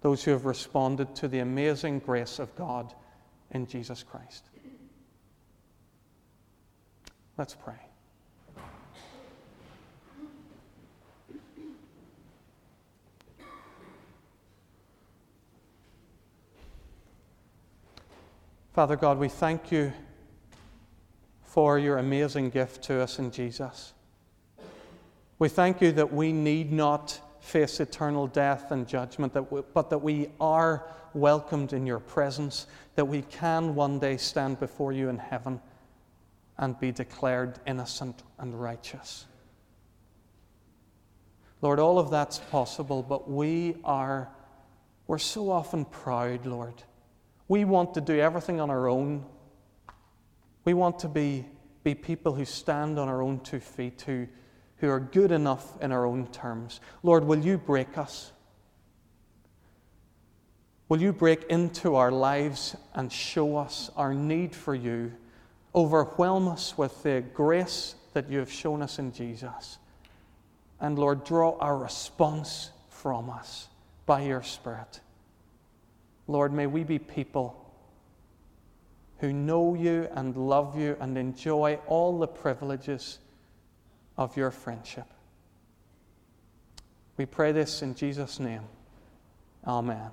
Those 0.00 0.24
who 0.24 0.32
have 0.32 0.46
responded 0.46 1.14
to 1.16 1.28
the 1.28 1.40
amazing 1.40 2.00
grace 2.00 2.38
of 2.38 2.54
God 2.56 2.92
in 3.50 3.66
Jesus 3.66 4.02
Christ. 4.02 4.44
Let's 7.36 7.54
pray. 7.54 7.91
Father 18.72 18.96
God, 18.96 19.18
we 19.18 19.28
thank 19.28 19.70
you 19.70 19.92
for 21.42 21.78
your 21.78 21.98
amazing 21.98 22.48
gift 22.48 22.82
to 22.84 23.02
us 23.02 23.18
in 23.18 23.30
Jesus. 23.30 23.92
We 25.38 25.50
thank 25.50 25.82
you 25.82 25.92
that 25.92 26.10
we 26.10 26.32
need 26.32 26.72
not 26.72 27.20
face 27.38 27.80
eternal 27.80 28.26
death 28.28 28.70
and 28.70 28.88
judgment, 28.88 29.34
that 29.34 29.52
we, 29.52 29.60
but 29.74 29.90
that 29.90 29.98
we 29.98 30.30
are 30.40 30.86
welcomed 31.12 31.74
in 31.74 31.84
your 31.84 31.98
presence, 31.98 32.66
that 32.94 33.04
we 33.04 33.20
can 33.20 33.74
one 33.74 33.98
day 33.98 34.16
stand 34.16 34.58
before 34.58 34.94
you 34.94 35.10
in 35.10 35.18
heaven 35.18 35.60
and 36.56 36.80
be 36.80 36.90
declared 36.92 37.58
innocent 37.66 38.22
and 38.38 38.58
righteous. 38.58 39.26
Lord, 41.60 41.78
all 41.78 41.98
of 41.98 42.10
that's 42.10 42.38
possible, 42.38 43.02
but 43.02 43.30
we 43.30 43.76
are, 43.84 44.30
we're 45.08 45.18
so 45.18 45.50
often 45.50 45.84
proud, 45.84 46.46
Lord. 46.46 46.82
We 47.48 47.64
want 47.64 47.94
to 47.94 48.00
do 48.00 48.18
everything 48.18 48.60
on 48.60 48.70
our 48.70 48.88
own. 48.88 49.24
We 50.64 50.74
want 50.74 50.98
to 51.00 51.08
be, 51.08 51.44
be 51.84 51.94
people 51.94 52.34
who 52.34 52.44
stand 52.44 52.98
on 52.98 53.08
our 53.08 53.22
own 53.22 53.40
two 53.40 53.60
feet, 53.60 54.02
who, 54.02 54.26
who 54.78 54.88
are 54.88 55.00
good 55.00 55.32
enough 55.32 55.80
in 55.80 55.92
our 55.92 56.06
own 56.06 56.26
terms. 56.28 56.80
Lord, 57.02 57.24
will 57.24 57.40
you 57.40 57.58
break 57.58 57.98
us? 57.98 58.32
Will 60.88 61.00
you 61.00 61.12
break 61.12 61.44
into 61.44 61.94
our 61.94 62.12
lives 62.12 62.76
and 62.94 63.10
show 63.10 63.56
us 63.56 63.90
our 63.96 64.12
need 64.12 64.54
for 64.54 64.74
you? 64.74 65.12
Overwhelm 65.74 66.48
us 66.48 66.76
with 66.76 67.02
the 67.02 67.24
grace 67.32 67.94
that 68.12 68.28
you 68.28 68.38
have 68.38 68.52
shown 68.52 68.82
us 68.82 68.98
in 68.98 69.12
Jesus. 69.12 69.78
And 70.80 70.98
Lord, 70.98 71.24
draw 71.24 71.56
our 71.58 71.76
response 71.78 72.70
from 72.88 73.30
us 73.30 73.68
by 74.04 74.22
your 74.22 74.42
Spirit. 74.42 75.00
Lord, 76.26 76.52
may 76.52 76.66
we 76.66 76.84
be 76.84 76.98
people 76.98 77.58
who 79.18 79.32
know 79.32 79.74
you 79.74 80.08
and 80.14 80.36
love 80.36 80.78
you 80.78 80.96
and 81.00 81.16
enjoy 81.16 81.78
all 81.86 82.18
the 82.18 82.26
privileges 82.26 83.18
of 84.16 84.36
your 84.36 84.50
friendship. 84.50 85.06
We 87.16 87.26
pray 87.26 87.52
this 87.52 87.82
in 87.82 87.94
Jesus' 87.94 88.40
name. 88.40 88.62
Amen. 89.66 90.10